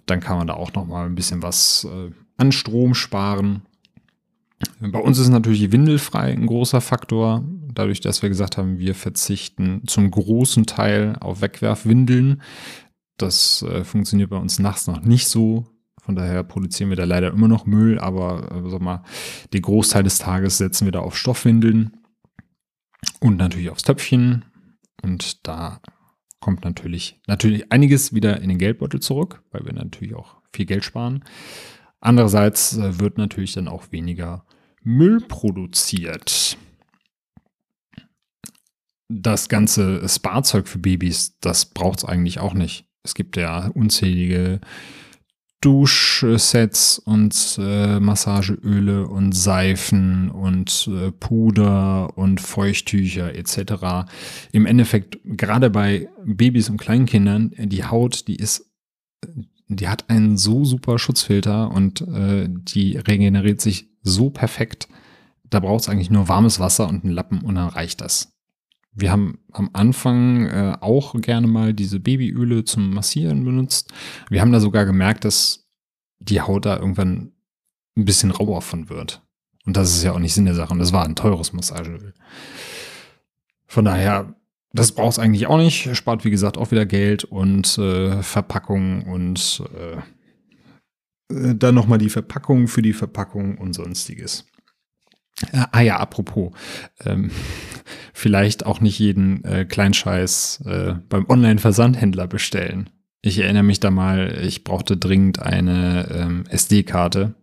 Dann 0.07 0.21
kann 0.21 0.39
man 0.39 0.47
da 0.47 0.55
auch 0.55 0.73
noch 0.73 0.87
mal 0.87 1.07
ein 1.07 1.15
bisschen 1.15 1.43
was 1.43 1.87
äh, 1.91 2.11
an 2.37 2.53
Strom 2.53 2.95
sparen. 2.95 3.63
Bei 4.81 4.99
uns 4.99 5.19
ist 5.19 5.29
natürlich 5.29 5.71
windelfrei 5.71 6.33
ein 6.33 6.47
großer 6.47 6.81
Faktor. 6.81 7.45
Dadurch, 7.73 8.01
dass 8.01 8.23
wir 8.23 8.29
gesagt 8.29 8.57
haben, 8.57 8.79
wir 8.79 8.95
verzichten 8.95 9.83
zum 9.87 10.11
großen 10.11 10.67
Teil 10.67 11.17
auf 11.21 11.41
Wegwerfwindeln. 11.41 12.43
Das 13.17 13.63
äh, 13.63 13.85
funktioniert 13.85 14.31
bei 14.31 14.37
uns 14.37 14.59
nachts 14.59 14.87
noch 14.87 15.01
nicht 15.01 15.29
so. 15.29 15.67
Von 16.01 16.17
daher 16.17 16.43
produzieren 16.43 16.91
wir 16.91 16.97
da 16.97 17.05
leider 17.05 17.33
immer 17.33 17.49
noch 17.49 17.67
Müll, 17.67 17.99
aber 17.99 18.51
äh, 18.51 18.71
sag 18.71 18.81
mal, 18.81 19.03
den 19.53 19.63
Großteil 19.63 20.03
des 20.03 20.19
Tages 20.19 20.59
setzen 20.59 20.87
wir 20.87 20.93
da 20.93 21.01
auf 21.01 21.17
Stoffwindeln 21.17 21.99
und 23.21 23.37
natürlich 23.37 23.71
aufs 23.71 23.83
Töpfchen. 23.83 24.45
Und 25.03 25.47
da 25.47 25.81
kommt 26.41 26.65
natürlich, 26.65 27.21
natürlich 27.27 27.71
einiges 27.71 28.15
wieder 28.15 28.41
in 28.41 28.49
den 28.49 28.59
Geldbeutel 28.59 29.01
zurück, 29.01 29.43
weil 29.51 29.67
wir 29.67 29.73
natürlich 29.73 30.15
auch 30.15 30.37
viel 30.53 30.67
Geld 30.67 30.85
sparen. 30.85 31.25
Andererseits 32.01 32.77
äh, 32.77 32.99
wird 33.01 33.19
natürlich 33.19 33.53
dann 33.53 33.69
auch 33.69 33.93
weniger 33.93 34.45
Müll 34.89 35.21
produziert. 35.21 36.57
Das 39.09 39.51
ganze 39.51 40.09
Sparzeug 40.09 40.67
für 40.67 40.79
Babys, 40.79 41.39
das 41.41 41.67
braucht 41.67 41.99
es 41.99 42.05
eigentlich 42.07 42.41
auch 42.41 42.55
nicht. 42.55 42.87
Es 43.03 43.15
gibt 43.15 43.37
ja 43.37 43.69
unzählige 43.69 44.61
Duschsets 45.61 46.99
und 47.01 47.59
äh, 47.61 48.01
Massageöle 48.01 49.07
und 49.07 49.33
Seifen 49.33 50.31
und 50.31 50.89
äh, 50.91 51.13
Puder 51.13 52.17
und 52.17 52.41
Feuchttücher 52.41 53.35
etc. 53.35 54.09
Im 54.53 54.65
Endeffekt, 54.65 55.19
gerade 55.25 55.69
bei 55.69 56.09
Babys 56.25 56.71
und 56.71 56.79
Kleinkindern, 56.79 57.53
die 57.59 57.85
Haut, 57.85 58.27
die 58.27 58.37
ist, 58.37 58.71
die 59.69 59.89
hat 59.89 60.09
einen 60.09 60.39
so 60.39 60.65
super 60.65 60.99
Schutzfilter 60.99 61.71
und 61.73 62.01
äh, 62.01 62.47
die 62.49 62.97
regeneriert 62.97 63.61
sich 63.61 63.88
so 64.03 64.31
perfekt. 64.31 64.89
Da 65.45 65.61
braucht 65.61 65.83
es 65.83 65.89
eigentlich 65.89 66.11
nur 66.11 66.29
warmes 66.29 66.61
Wasser 66.61 66.89
und 66.89 67.05
einen 67.05 67.13
Lappen 67.13 67.41
und 67.41 67.55
dann 67.55 67.69
reicht 67.69 68.01
das. 68.01 68.33
Wir 68.93 69.13
haben 69.13 69.39
am 69.53 69.71
Anfang 69.73 70.47
äh, 70.47 70.77
auch 70.81 71.15
gerne 71.21 71.47
mal 71.47 71.73
diese 71.73 72.01
Babyöle 72.01 72.65
zum 72.65 72.91
Massieren 72.91 73.45
benutzt. 73.45 73.93
Wir 74.29 74.41
haben 74.41 74.53
da 74.53 74.61
sogar 74.61 74.87
gemerkt, 74.87 75.25
dass 75.25 75.69
die 76.19 76.41
Haut 76.41 76.67
da 76.67 76.79
irgendwann 76.79 77.33
ein 77.97 78.05
bisschen 78.05 78.31
rauer 78.31 78.61
von 78.61 78.89
wird. 78.89 79.23
Und 79.65 79.77
das 79.77 79.95
ist 79.95 80.03
ja 80.03 80.13
auch 80.13 80.19
nicht 80.19 80.35
Sinn 80.35 80.47
der 80.47 80.55
Sache. 80.55 80.73
Und 80.73 80.79
das 80.81 80.93
war 80.93 81.05
ein 81.05 81.15
teures 81.15 81.53
Massageöl. 81.53 82.15
Von 83.67 83.85
daher, 83.85 84.35
das 84.73 84.93
braucht 84.93 85.13
es 85.13 85.19
eigentlich 85.19 85.47
auch 85.47 85.59
nicht. 85.59 85.95
Spart, 85.95 86.25
wie 86.25 86.31
gesagt, 86.31 86.59
auch 86.59 86.71
wieder 86.71 86.87
Geld 86.87 87.25
und 87.25 87.79
äh, 87.79 88.23
Verpackung 88.23 89.03
und 89.03 89.63
äh, 89.75 90.01
äh 91.31 91.55
dann 91.55 91.75
nochmal 91.75 91.99
die 91.99 92.11
Verpackung 92.11 92.69
für 92.69 92.83
die 92.83 92.93
Verpackung 92.93 93.59
und 93.59 93.75
sonstiges. 93.75 94.47
Äh, 95.53 95.65
ah 95.71 95.81
ja, 95.81 95.97
apropos, 95.99 96.53
ähm, 97.05 97.31
vielleicht 98.13 98.67
auch 98.67 98.81
nicht 98.81 98.99
jeden 98.99 99.45
äh, 99.45 99.65
Kleinscheiß 99.65 100.63
äh, 100.67 100.95
beim 101.09 101.27
Online-Versandhändler 101.29 102.27
bestellen. 102.27 102.91
Ich 103.21 103.39
erinnere 103.41 103.65
mich 103.65 103.81
da 103.81 103.91
mal, 103.91 104.39
ich 104.43 104.65
brauchte 104.65 104.97
dringend 104.97 105.41
eine 105.41 106.09
ähm, 106.11 106.45
SD-Karte 106.49 107.35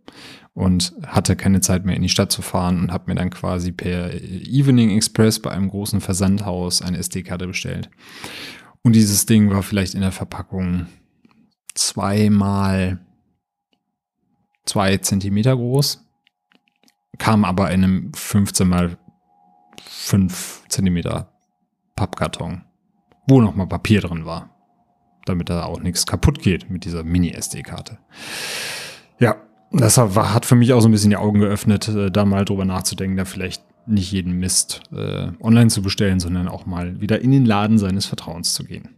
und 0.54 0.94
hatte 1.06 1.36
keine 1.36 1.60
Zeit 1.60 1.86
mehr 1.86 1.98
in 1.98 2.02
die 2.02 2.10
Stadt 2.10 2.32
zu 2.32 2.42
fahren 2.42 2.80
und 2.80 2.92
habe 2.94 3.12
mir 3.12 3.16
dann 3.16 3.30
quasi 3.30 3.74
per 3.74 4.14
Evening 4.14 4.90
Express 4.96 5.40
bei 5.40 5.52
einem 5.52 5.68
großen 5.68 6.00
Versandhaus 6.00 6.82
eine 6.82 6.98
SD-Karte 6.98 7.48
bestellt. 7.48 7.90
Und 8.82 8.96
dieses 8.96 9.26
Ding 9.26 9.50
war 9.50 9.64
vielleicht 9.64 9.96
in 9.96 10.02
der 10.02 10.14
Verpackung 10.14 10.88
zweimal 11.74 13.05
zwei 14.66 14.98
Zentimeter 14.98 15.56
groß 15.56 16.06
kam 17.18 17.46
aber 17.46 17.72
in 17.72 17.84
einem 17.84 18.14
15 18.14 18.68
mal 18.68 18.98
5 19.82 20.64
Zentimeter 20.70 21.32
Pappkarton, 21.96 22.64
wo 23.28 23.42
nochmal 23.42 23.68
Papier 23.68 24.02
drin 24.02 24.26
war, 24.26 24.50
damit 25.26 25.50
da 25.50 25.64
auch 25.64 25.80
nichts 25.80 26.06
kaputt 26.06 26.40
geht 26.40 26.70
mit 26.70 26.86
dieser 26.86 27.04
Mini-SD-Karte. 27.04 28.00
Ja, 29.20 29.38
das 29.72 29.98
hat 29.98 30.46
für 30.46 30.56
mich 30.56 30.74
auch 30.74 30.82
so 30.82 30.88
ein 30.88 30.92
bisschen 30.92 31.10
die 31.10 31.18
Augen 31.18 31.40
geöffnet, 31.40 31.88
äh, 31.88 32.12
da 32.12 32.26
mal 32.26 32.46
drüber 32.46 32.66
nachzudenken, 32.66 33.18
da 33.18 33.26
vielleicht 33.26 33.64
nicht 33.88 34.12
jeden 34.12 34.34
Mist 34.40 34.82
äh, 34.92 35.30
online 35.42 35.70
zu 35.70 35.82
bestellen, 35.82 36.20
sondern 36.20 36.48
auch 36.48 36.66
mal 36.66 37.00
wieder 37.02 37.22
in 37.22 37.32
den 37.32 37.46
Laden 37.46 37.78
seines 37.78 38.06
Vertrauens 38.06 38.54
zu 38.54 38.64
gehen. 38.64 38.96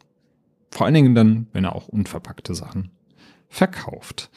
Vor 0.71 0.85
allen 0.85 0.93
Dingen 0.93 1.15
dann, 1.15 1.47
wenn 1.51 1.65
er 1.65 1.75
auch 1.75 1.87
unverpackte 1.87 2.55
Sachen 2.55 2.91
verkauft. 3.49 4.29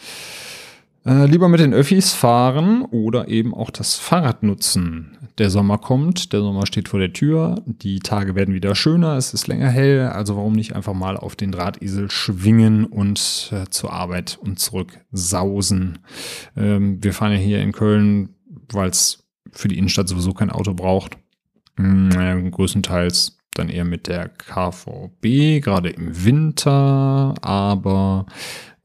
Äh, 1.06 1.24
lieber 1.26 1.48
mit 1.48 1.60
den 1.60 1.72
Öffis 1.72 2.12
fahren 2.12 2.82
oder 2.90 3.28
eben 3.28 3.54
auch 3.54 3.70
das 3.70 3.96
Fahrrad 3.96 4.42
nutzen. 4.42 5.16
Der 5.38 5.48
Sommer 5.48 5.78
kommt, 5.78 6.34
der 6.34 6.40
Sommer 6.40 6.66
steht 6.66 6.90
vor 6.90 7.00
der 7.00 7.14
Tür, 7.14 7.62
die 7.64 8.00
Tage 8.00 8.34
werden 8.34 8.52
wieder 8.52 8.74
schöner, 8.74 9.16
es 9.16 9.32
ist 9.32 9.46
länger 9.46 9.70
hell, 9.70 10.08
also 10.08 10.36
warum 10.36 10.52
nicht 10.52 10.76
einfach 10.76 10.92
mal 10.92 11.16
auf 11.16 11.36
den 11.36 11.52
Drahtesel 11.52 12.10
schwingen 12.10 12.84
und 12.84 13.50
äh, 13.52 13.64
zur 13.70 13.94
Arbeit 13.94 14.38
und 14.42 14.58
zurück 14.58 15.00
sausen. 15.10 16.00
Ähm, 16.54 17.02
wir 17.02 17.14
fahren 17.14 17.32
ja 17.32 17.38
hier 17.38 17.62
in 17.62 17.72
Köln, 17.72 18.34
weil 18.70 18.90
es 18.90 19.24
für 19.52 19.68
die 19.68 19.78
Innenstadt 19.78 20.08
sowieso 20.08 20.34
kein 20.34 20.50
Auto 20.50 20.74
braucht. 20.74 21.16
Äh, 21.78 22.50
größtenteils 22.50 23.38
dann 23.54 23.70
eher 23.70 23.84
mit 23.84 24.06
der 24.06 24.28
KVB, 24.28 25.62
gerade 25.62 25.88
im 25.88 26.24
Winter, 26.24 27.34
aber 27.40 28.26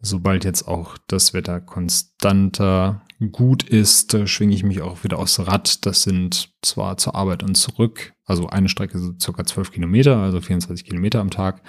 sobald 0.06 0.46
jetzt 0.46 0.68
auch 0.68 0.98
das 1.08 1.34
Wetter 1.34 1.60
konstanter 1.62 3.02
gut 3.32 3.64
ist, 3.64 4.14
äh, 4.14 4.28
schwinge 4.28 4.56
ich 4.56 4.64
mich 4.64 4.82
auch 4.82 5.04
wieder 5.04 5.20
aufs 5.20 5.40
Rad. 5.40 5.86
Das 5.86 6.04
sind 6.04 6.54
zwar 6.62 6.98
zur 6.98 7.16
Arbeit 7.16 7.44
und 7.44 7.56
zurück, 7.56 8.14
also 8.26 8.48
eine 8.48 8.70
Strecke 8.70 8.98
so 9.00 9.14
circa 9.20 9.46
12 9.46 9.72
Kilometer, 9.72 10.18
also 10.18 10.42
24 10.42 10.86
Kilometer 10.86 11.20
am 11.20 11.30
Tag. 11.30 11.62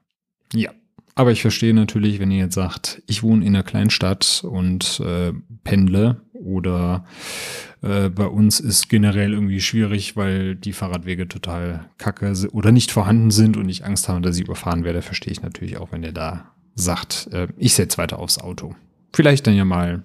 Ja. 0.53 0.71
Aber 1.17 1.31
ich 1.31 1.41
verstehe 1.41 1.73
natürlich, 1.73 2.19
wenn 2.19 2.29
ihr 2.29 2.37
jetzt 2.37 2.53
sagt, 2.53 3.01
ich 3.07 3.23
wohne 3.23 3.43
in 3.43 3.55
einer 3.55 3.63
Kleinstadt 3.63 4.43
und 4.47 4.99
äh, 4.99 5.33
pendle 5.63 6.21
oder 6.31 7.05
äh, 7.81 8.09
bei 8.09 8.27
uns 8.27 8.59
ist 8.59 8.87
generell 8.87 9.33
irgendwie 9.33 9.59
schwierig, 9.59 10.15
weil 10.15 10.53
die 10.53 10.73
Fahrradwege 10.73 11.27
total 11.27 11.89
kacke 11.97 12.31
oder 12.51 12.71
nicht 12.71 12.91
vorhanden 12.91 13.31
sind 13.31 13.57
und 13.57 13.67
ich 13.67 13.83
Angst 13.83 14.07
habe, 14.07 14.21
dass 14.21 14.37
ich 14.37 14.43
überfahren 14.43 14.83
werde, 14.83 15.01
verstehe 15.01 15.31
ich 15.31 15.41
natürlich 15.41 15.77
auch, 15.77 15.91
wenn 15.91 16.03
ihr 16.03 16.11
da 16.11 16.51
sagt, 16.75 17.29
äh, 17.31 17.47
ich 17.57 17.73
setze 17.73 17.97
weiter 17.97 18.19
aufs 18.19 18.37
Auto. 18.37 18.75
Vielleicht 19.11 19.47
dann 19.47 19.55
ja 19.55 19.65
mal, 19.65 20.03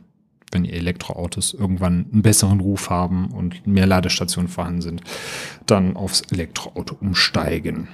wenn 0.51 0.65
ihr 0.65 0.73
Elektroautos 0.73 1.53
irgendwann 1.53 2.07
einen 2.11 2.23
besseren 2.23 2.61
Ruf 2.61 2.89
haben 2.89 3.33
und 3.33 3.67
mehr 3.67 3.87
Ladestationen 3.87 4.49
vorhanden 4.49 4.81
sind, 4.81 5.03
dann 5.67 5.95
aufs 5.95 6.23
Elektroauto 6.31 6.97
umsteigen. 6.99 7.89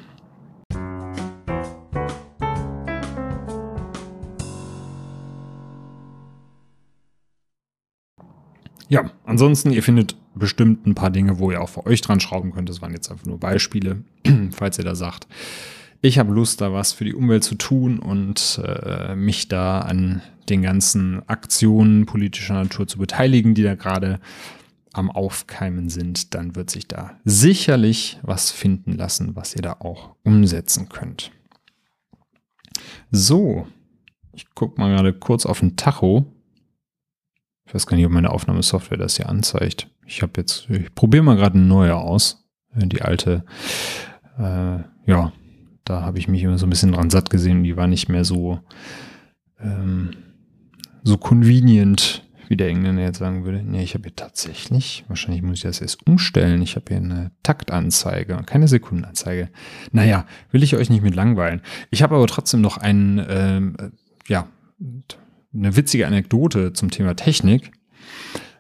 Ja, 8.89 9.11
ansonsten, 9.25 9.71
ihr 9.71 9.83
findet 9.83 10.17
bestimmt 10.35 10.87
ein 10.87 10.95
paar 10.95 11.11
Dinge, 11.11 11.39
wo 11.39 11.51
ihr 11.51 11.61
auch 11.61 11.69
für 11.69 11.87
euch 11.87 12.01
dran 12.01 12.21
schrauben 12.21 12.53
könnt. 12.53 12.69
Das 12.69 12.81
waren 12.81 12.93
jetzt 12.93 13.11
einfach 13.11 13.27
nur 13.27 13.39
Beispiele, 13.39 14.03
falls 14.51 14.79
ihr 14.79 14.85
da 14.85 14.95
sagt, 14.95 15.27
ich 16.01 16.19
habe 16.19 16.33
Lust, 16.33 16.61
da 16.61 16.73
was 16.73 16.93
für 16.93 17.05
die 17.05 17.15
Umwelt 17.15 17.45
zu 17.45 17.57
tun 17.57 17.99
und 17.99 18.61
äh, 18.65 19.17
mich 19.17 19.49
da 19.49 19.81
an 19.81 20.23
den 20.49 20.63
ganzen 20.63 21.29
Aktionen 21.29 22.07
politischer 22.07 22.55
Natur 22.55 22.87
zu 22.87 22.99
beteiligen, 22.99 23.55
die 23.55 23.65
da 23.65 23.75
gerade 23.75 24.21
am 24.93 25.11
Aufkeimen 25.11 25.91
sind, 25.91 26.35
dann 26.35 26.57
wird 26.57 26.71
sich 26.71 26.89
da 26.89 27.19
sicherlich 27.25 28.19
was 28.23 28.51
finden 28.51 28.93
lassen, 28.93 29.37
was 29.37 29.55
ihr 29.55 29.63
da 29.63 29.77
auch 29.81 30.15
umsetzen 30.23 30.89
könnt. 30.89 31.31
So, 33.11 33.67
ich 34.33 34.55
gucke 34.55 34.81
mal 34.81 34.91
gerade 34.91 35.13
kurz 35.13 35.47
auf 35.47 35.61
den 35.61 35.77
Tacho. 35.77 36.27
Ich 37.69 37.75
weiß 37.75 37.87
gar 37.87 37.97
nicht, 37.97 38.07
ob 38.07 38.13
meine 38.13 38.31
Aufnahmesoftware 38.31 38.97
das 38.97 39.17
hier 39.17 39.29
anzeigt. 39.29 39.91
Ich 40.07 40.23
habe 40.23 40.33
jetzt, 40.39 40.69
ich 40.71 40.95
probiere 40.95 41.23
mal 41.23 41.37
gerade 41.37 41.59
eine 41.59 41.67
neue 41.67 41.97
aus. 41.97 42.47
Die 42.75 43.03
alte, 43.03 43.45
äh, 44.39 44.79
ja, 45.07 45.33
da 45.85 46.03
habe 46.03 46.19
ich 46.19 46.29
mich 46.29 46.43
immer 46.43 46.57
so 46.57 46.67
ein 46.67 46.71
bisschen 46.71 46.93
dran 46.93 47.11
satt 47.11 47.29
gesehen. 47.29 47.65
Die 47.65 47.77
war 47.77 47.87
nicht 47.87 48.09
mehr 48.09 48.25
so, 48.25 48.61
ähm, 49.61 50.13
so 51.03 51.19
convenient, 51.19 52.27
wie 52.49 52.57
der 52.57 52.69
Engländer 52.69 53.03
jetzt 53.03 53.19
sagen 53.19 53.45
würde. 53.45 53.63
Nee, 53.63 53.83
ich 53.83 53.93
habe 53.93 54.05
hier 54.05 54.17
tatsächlich, 54.17 55.05
wahrscheinlich 55.09 55.43
muss 55.43 55.59
ich 55.59 55.63
das 55.65 55.83
erst 55.83 56.07
umstellen. 56.07 56.63
Ich 56.63 56.77
habe 56.77 56.87
hier 56.89 56.99
eine 56.99 57.33
Taktanzeige, 57.43 58.39
keine 58.47 58.69
Sekundenanzeige. 58.69 59.51
Naja, 59.93 60.25
will 60.53 60.63
ich 60.63 60.75
euch 60.75 60.89
nicht 60.89 61.03
mit 61.03 61.15
langweilen. 61.15 61.61
Ich 61.91 62.03
habe 62.03 62.17
aber 62.17 62.27
trotzdem 62.29 62.63
noch 62.63 62.79
einen, 62.79 63.23
ähm, 63.29 63.77
ja, 64.27 64.47
eine 65.55 65.77
witzige 65.77 66.07
Anekdote 66.07 66.73
zum 66.73 66.91
Thema 66.91 67.15
Technik. 67.15 67.73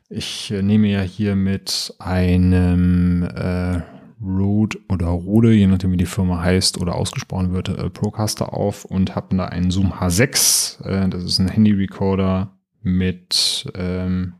Ich 0.08 0.50
äh, 0.50 0.62
nehme 0.62 0.88
ja 0.88 1.02
hier 1.02 1.36
mit 1.36 1.94
einem 1.98 3.22
äh, 3.24 3.82
Rode 4.20 4.78
oder 4.88 5.06
Rode, 5.06 5.52
je 5.52 5.66
nachdem 5.66 5.92
wie 5.92 5.98
die 5.98 6.06
Firma 6.06 6.40
heißt 6.40 6.78
oder 6.78 6.94
ausgesprochen 6.94 7.52
wird, 7.52 7.68
äh, 7.68 7.90
Procaster 7.90 8.52
auf 8.52 8.84
und 8.84 9.14
habe 9.14 9.36
da 9.36 9.46
einen 9.46 9.70
Zoom 9.70 9.92
H6. 9.92 10.82
Äh, 10.84 11.08
das 11.08 11.24
ist 11.24 11.38
ein 11.38 11.48
Handy-Recorder 11.48 12.58
mit 12.82 13.70
ähm, 13.74 14.34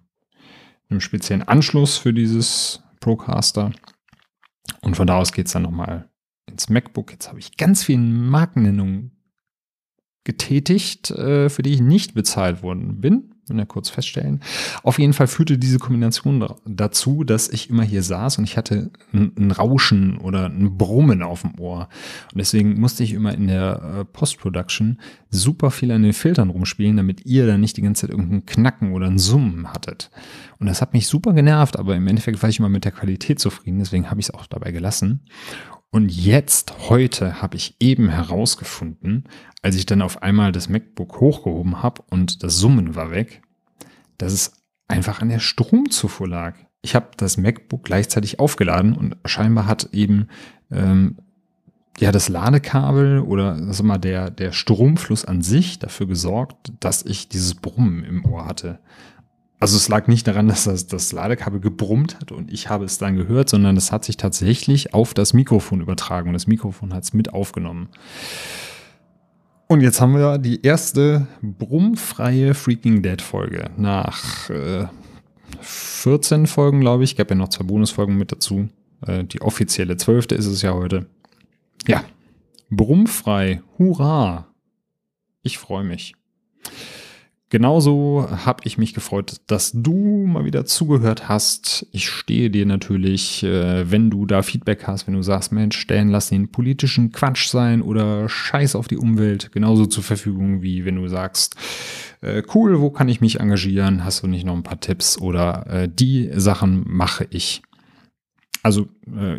einem 0.88 1.00
speziellen 1.00 1.42
Anschluss 1.42 1.98
für 1.98 2.14
dieses 2.14 2.82
Procaster. 3.00 3.72
Und 4.80 4.96
von 4.96 5.06
da 5.06 5.18
aus 5.18 5.32
geht 5.32 5.46
es 5.46 5.52
dann 5.52 5.62
nochmal 5.62 6.08
ins 6.46 6.68
MacBook. 6.68 7.12
Jetzt 7.12 7.28
habe 7.28 7.38
ich 7.38 7.56
ganz 7.56 7.84
viele 7.84 7.98
Markennennungen 7.98 9.17
getätigt, 10.28 11.10
äh, 11.10 11.48
für 11.48 11.62
die 11.62 11.72
ich 11.72 11.80
nicht 11.80 12.12
bezahlt 12.12 12.62
worden 12.62 13.00
bin. 13.00 13.32
ja 13.50 13.64
kurz 13.64 13.88
feststellen. 13.88 14.42
Auf 14.82 14.98
jeden 14.98 15.14
Fall 15.14 15.26
führte 15.26 15.56
diese 15.56 15.78
Kombination 15.78 16.46
dazu, 16.66 17.24
dass 17.24 17.48
ich 17.48 17.70
immer 17.70 17.82
hier 17.82 18.02
saß 18.02 18.36
und 18.36 18.44
ich 18.44 18.58
hatte 18.58 18.90
ein, 19.14 19.50
Rauschen 19.50 20.18
oder 20.18 20.50
ein 20.50 20.76
Brummen 20.76 21.22
auf 21.22 21.40
dem 21.40 21.58
Ohr. 21.58 21.88
Und 22.30 22.38
deswegen 22.38 22.78
musste 22.78 23.04
ich 23.04 23.14
immer 23.14 23.32
in 23.32 23.46
der 23.46 24.00
äh, 24.00 24.04
Post-Production 24.04 25.00
super 25.30 25.70
viel 25.70 25.90
an 25.92 26.02
den 26.02 26.12
Filtern 26.12 26.50
rumspielen, 26.50 26.98
damit 26.98 27.24
ihr 27.24 27.46
dann 27.46 27.62
nicht 27.62 27.78
die 27.78 27.82
ganze 27.82 28.02
Zeit 28.02 28.10
irgendeinen 28.10 28.44
Knacken 28.44 28.92
oder 28.92 29.06
ein 29.06 29.18
Summen 29.18 29.72
hattet. 29.72 30.10
Und 30.58 30.66
das 30.66 30.82
hat 30.82 30.92
mich 30.92 31.06
super 31.06 31.32
genervt, 31.32 31.78
aber 31.78 31.96
im 31.96 32.06
Endeffekt 32.06 32.42
war 32.42 32.50
ich 32.50 32.58
immer 32.58 32.68
mit 32.68 32.84
der 32.84 32.92
Qualität 32.92 33.40
zufrieden, 33.40 33.78
deswegen 33.78 34.10
habe 34.10 34.20
ich 34.20 34.28
es 34.28 34.34
auch 34.34 34.46
dabei 34.46 34.72
gelassen. 34.72 35.22
Und 35.90 36.10
jetzt, 36.12 36.90
heute, 36.90 37.40
habe 37.40 37.56
ich 37.56 37.76
eben 37.80 38.10
herausgefunden, 38.10 39.24
als 39.62 39.74
ich 39.74 39.86
dann 39.86 40.02
auf 40.02 40.22
einmal 40.22 40.52
das 40.52 40.68
MacBook 40.68 41.20
hochgehoben 41.20 41.82
habe 41.82 42.02
und 42.10 42.42
das 42.42 42.56
Summen 42.56 42.94
war 42.94 43.10
weg, 43.10 43.42
dass 44.18 44.32
es 44.32 44.52
einfach 44.86 45.22
an 45.22 45.30
der 45.30 45.38
Stromzufuhr 45.38 46.28
lag. 46.28 46.56
Ich 46.82 46.94
habe 46.94 47.08
das 47.16 47.36
MacBook 47.38 47.84
gleichzeitig 47.84 48.38
aufgeladen 48.38 48.96
und 48.96 49.16
scheinbar 49.24 49.66
hat 49.66 49.90
eben 49.92 50.28
ähm, 50.70 51.16
ja 51.98 52.12
das 52.12 52.28
Ladekabel 52.28 53.20
oder 53.20 53.72
sag 53.72 53.86
mal, 53.86 53.98
der, 53.98 54.30
der 54.30 54.52
Stromfluss 54.52 55.24
an 55.24 55.42
sich 55.42 55.78
dafür 55.78 56.06
gesorgt, 56.06 56.72
dass 56.80 57.02
ich 57.04 57.28
dieses 57.28 57.54
Brummen 57.54 58.04
im 58.04 58.24
Ohr 58.24 58.46
hatte. 58.46 58.78
Also 59.60 59.76
es 59.76 59.88
lag 59.88 60.06
nicht 60.06 60.26
daran, 60.26 60.48
dass 60.48 60.64
das, 60.64 60.86
das 60.86 61.12
Ladekabel 61.12 61.60
gebrummt 61.60 62.20
hat 62.20 62.30
und 62.30 62.52
ich 62.52 62.68
habe 62.68 62.84
es 62.84 62.98
dann 62.98 63.16
gehört, 63.16 63.48
sondern 63.48 63.76
es 63.76 63.90
hat 63.90 64.04
sich 64.04 64.16
tatsächlich 64.16 64.94
auf 64.94 65.14
das 65.14 65.32
Mikrofon 65.32 65.80
übertragen 65.80 66.28
und 66.28 66.34
das 66.34 66.46
Mikrofon 66.46 66.94
hat 66.94 67.02
es 67.02 67.12
mit 67.12 67.34
aufgenommen. 67.34 67.88
Und 69.66 69.82
jetzt 69.82 70.00
haben 70.00 70.14
wir 70.14 70.38
die 70.38 70.62
erste 70.62 71.26
brummfreie 71.42 72.54
Freaking 72.54 73.02
Dead 73.02 73.20
Folge. 73.20 73.70
Nach 73.76 74.48
äh, 74.48 74.86
14 75.60 76.46
Folgen, 76.46 76.80
glaube 76.80 77.04
ich. 77.04 77.16
Gab 77.16 77.28
ja 77.28 77.36
noch 77.36 77.48
zwei 77.48 77.64
Bonusfolgen 77.64 78.16
mit 78.16 78.32
dazu. 78.32 78.68
Äh, 79.06 79.24
die 79.24 79.42
offizielle 79.42 79.96
zwölfte 79.96 80.34
ist 80.34 80.46
es 80.46 80.62
ja 80.62 80.72
heute. 80.72 81.06
Ja, 81.86 82.04
brummfrei. 82.70 83.60
Hurra! 83.78 84.46
Ich 85.42 85.58
freue 85.58 85.84
mich. 85.84 86.14
Genauso 87.50 88.28
habe 88.44 88.60
ich 88.64 88.76
mich 88.76 88.92
gefreut, 88.92 89.40
dass 89.46 89.72
du 89.72 90.26
mal 90.26 90.44
wieder 90.44 90.66
zugehört 90.66 91.30
hast. 91.30 91.86
Ich 91.92 92.10
stehe 92.10 92.50
dir 92.50 92.66
natürlich, 92.66 93.42
äh, 93.42 93.90
wenn 93.90 94.10
du 94.10 94.26
da 94.26 94.42
Feedback 94.42 94.86
hast, 94.86 95.06
wenn 95.06 95.14
du 95.14 95.22
sagst, 95.22 95.50
Mensch, 95.50 95.78
stellen 95.78 96.10
lass 96.10 96.28
den 96.28 96.52
politischen 96.52 97.10
Quatsch 97.10 97.48
sein 97.48 97.80
oder 97.80 98.28
Scheiß 98.28 98.76
auf 98.76 98.86
die 98.86 98.98
Umwelt, 98.98 99.50
genauso 99.50 99.86
zur 99.86 100.02
Verfügung, 100.02 100.60
wie 100.60 100.84
wenn 100.84 100.96
du 100.96 101.08
sagst, 101.08 101.56
äh, 102.20 102.42
cool, 102.54 102.80
wo 102.80 102.90
kann 102.90 103.08
ich 103.08 103.22
mich 103.22 103.40
engagieren? 103.40 104.04
Hast 104.04 104.22
du 104.22 104.26
nicht 104.26 104.44
noch 104.44 104.54
ein 104.54 104.62
paar 104.62 104.80
Tipps 104.80 105.18
oder 105.18 105.66
äh, 105.68 105.88
die 105.88 106.30
Sachen 106.34 106.84
mache 106.86 107.26
ich. 107.30 107.62
Also 108.62 108.88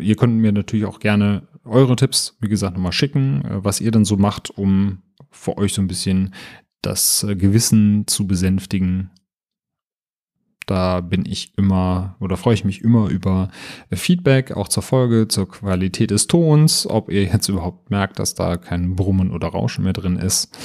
ihr 0.00 0.16
könnt 0.16 0.34
mir 0.34 0.50
natürlich 0.50 0.86
auch 0.86 0.98
gerne 0.98 1.46
eure 1.64 1.94
Tipps, 1.94 2.36
wie 2.40 2.48
gesagt, 2.48 2.74
nochmal 2.74 2.90
schicken, 2.90 3.44
was 3.62 3.80
ihr 3.80 3.90
dann 3.92 4.06
so 4.06 4.16
macht, 4.16 4.50
um 4.50 5.02
für 5.30 5.58
euch 5.58 5.74
so 5.74 5.82
ein 5.82 5.88
bisschen 5.88 6.34
das 6.82 7.22
äh, 7.24 7.36
Gewissen 7.36 8.06
zu 8.06 8.26
besänftigen. 8.26 9.10
Da 10.66 11.00
bin 11.00 11.24
ich 11.26 11.52
immer 11.56 12.16
oder 12.20 12.36
freue 12.36 12.54
ich 12.54 12.64
mich 12.64 12.82
immer 12.82 13.08
über 13.08 13.50
äh, 13.90 13.96
Feedback, 13.96 14.52
auch 14.52 14.68
zur 14.68 14.82
Folge, 14.82 15.26
zur 15.28 15.48
Qualität 15.48 16.10
des 16.10 16.26
Tons, 16.26 16.86
ob 16.86 17.10
ihr 17.10 17.24
jetzt 17.24 17.48
überhaupt 17.48 17.90
merkt, 17.90 18.18
dass 18.18 18.34
da 18.34 18.56
kein 18.56 18.94
Brummen 18.94 19.30
oder 19.30 19.48
Rauschen 19.48 19.84
mehr 19.84 19.92
drin 19.92 20.16
ist. 20.16 20.56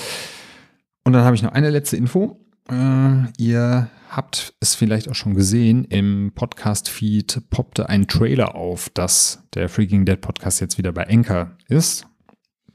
Und 1.04 1.13
dann 1.13 1.23
habe 1.23 1.36
ich 1.36 1.43
noch 1.43 1.54
eine 1.54 1.69
letzte 1.69 1.97
Info. 1.97 2.39
Äh, 2.69 3.32
ihr 3.38 3.89
habt 4.10 4.54
es 4.60 4.75
vielleicht 4.75 5.10
auch 5.10 5.15
schon 5.15 5.34
gesehen, 5.34 5.86
im 5.86 6.32
Podcast-Feed 6.34 7.49
poppte 7.49 7.89
ein 7.89 8.08
Trailer 8.08 8.56
auf, 8.56 8.89
dass 8.89 9.43
der 9.54 9.69
Freaking 9.69 10.06
Dead 10.06 10.19
Podcast 10.19 10.62
jetzt 10.62 10.78
wieder 10.78 10.91
bei 10.91 11.08
Anchor 11.08 11.51
ist. 11.67 12.08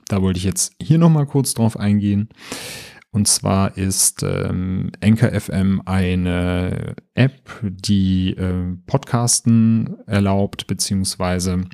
Da 0.09 0.23
wollte 0.23 0.39
ich 0.39 0.45
jetzt 0.45 0.73
hier 0.83 0.99
nochmal 0.99 1.27
kurz 1.27 1.55
drauf 1.55 1.79
eingehen. 1.79 2.29
Und 3.13 3.27
zwar 3.27 3.77
ist 3.77 4.23
ähm, 4.23 4.93
Anchor 5.03 5.31
FM 5.39 5.83
eine 5.85 6.95
App, 7.15 7.51
die 7.63 8.31
äh, 8.31 8.77
Podcasten 8.87 9.97
erlaubt, 10.07 10.69
beziehungsweise 10.69 11.65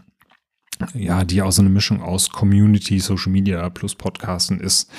ja, 0.95 1.25
die 1.25 1.43
auch 1.43 1.53
so 1.53 1.63
eine 1.63 1.71
Mischung 1.71 2.03
aus 2.03 2.31
Community, 2.31 2.99
Social 3.01 3.33
Media 3.33 3.69
plus 3.71 3.95
Podcasten 3.95 4.61
ist. 4.61 4.91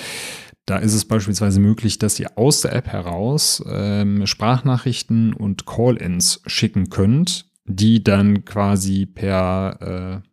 Da 0.65 0.77
ist 0.77 0.93
es 0.93 1.05
beispielsweise 1.05 1.59
möglich, 1.59 1.97
dass 1.97 2.19
ihr 2.19 2.37
aus 2.37 2.61
der 2.61 2.73
App 2.73 2.87
heraus 2.87 3.63
ähm, 3.67 4.27
Sprachnachrichten 4.27 5.33
und 5.33 5.65
Call-ins 5.65 6.41
schicken 6.45 6.89
könnt, 6.89 7.49
die 7.65 8.03
dann 8.03 8.43
quasi 8.43 9.05
per 9.05 10.21
äh, 10.23 10.27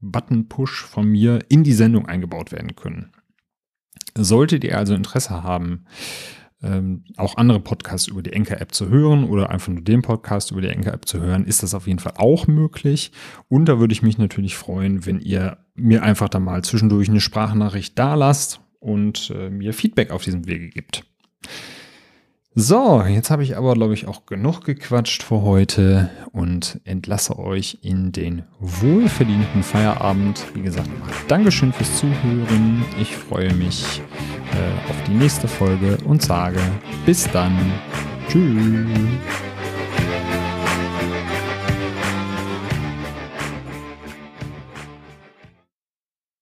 Button-Push 0.00 0.84
von 0.84 1.08
mir 1.08 1.40
in 1.48 1.62
die 1.62 1.72
Sendung 1.72 2.06
eingebaut 2.06 2.52
werden 2.52 2.74
können. 2.74 3.12
Solltet 4.24 4.64
ihr 4.64 4.76
also 4.76 4.94
Interesse 4.94 5.42
haben, 5.42 5.84
ähm, 6.62 7.04
auch 7.16 7.36
andere 7.36 7.60
Podcasts 7.60 8.08
über 8.08 8.22
die 8.22 8.32
Enker-App 8.32 8.74
zu 8.74 8.88
hören 8.88 9.24
oder 9.24 9.50
einfach 9.50 9.68
nur 9.68 9.82
den 9.82 10.02
Podcast 10.02 10.50
über 10.50 10.60
die 10.60 10.68
Enker-App 10.68 11.06
zu 11.06 11.20
hören, 11.20 11.44
ist 11.44 11.62
das 11.62 11.74
auf 11.74 11.86
jeden 11.86 12.00
Fall 12.00 12.14
auch 12.16 12.46
möglich. 12.46 13.12
Und 13.48 13.66
da 13.66 13.78
würde 13.78 13.92
ich 13.92 14.02
mich 14.02 14.18
natürlich 14.18 14.56
freuen, 14.56 15.06
wenn 15.06 15.20
ihr 15.20 15.58
mir 15.74 16.02
einfach 16.02 16.28
da 16.28 16.40
mal 16.40 16.64
zwischendurch 16.64 17.08
eine 17.08 17.20
Sprachnachricht 17.20 17.98
da 17.98 18.14
lasst 18.14 18.60
und 18.80 19.32
äh, 19.36 19.50
mir 19.50 19.72
Feedback 19.72 20.10
auf 20.10 20.24
diesem 20.24 20.46
Wege 20.46 20.68
gibt. 20.68 21.04
So, 22.54 23.02
jetzt 23.02 23.30
habe 23.30 23.44
ich 23.44 23.56
aber, 23.56 23.74
glaube 23.74 23.94
ich, 23.94 24.08
auch 24.08 24.26
genug 24.26 24.64
gequatscht 24.64 25.22
für 25.22 25.42
heute 25.42 26.10
und 26.32 26.80
entlasse 26.84 27.38
euch 27.38 27.78
in 27.82 28.10
den 28.10 28.42
wohlverdienten 28.58 29.62
Feierabend. 29.62 30.44
Wie 30.54 30.62
gesagt, 30.62 30.90
Dankeschön 31.28 31.72
fürs 31.72 31.98
Zuhören. 31.98 32.84
Ich 33.00 33.14
freue 33.16 33.52
mich 33.54 34.02
äh, 34.52 34.90
auf 34.90 34.96
die 35.06 35.14
nächste 35.14 35.46
Folge 35.46 35.98
und 36.04 36.22
sage 36.22 36.60
bis 37.06 37.30
dann. 37.30 37.56
Tschüss. 38.28 38.88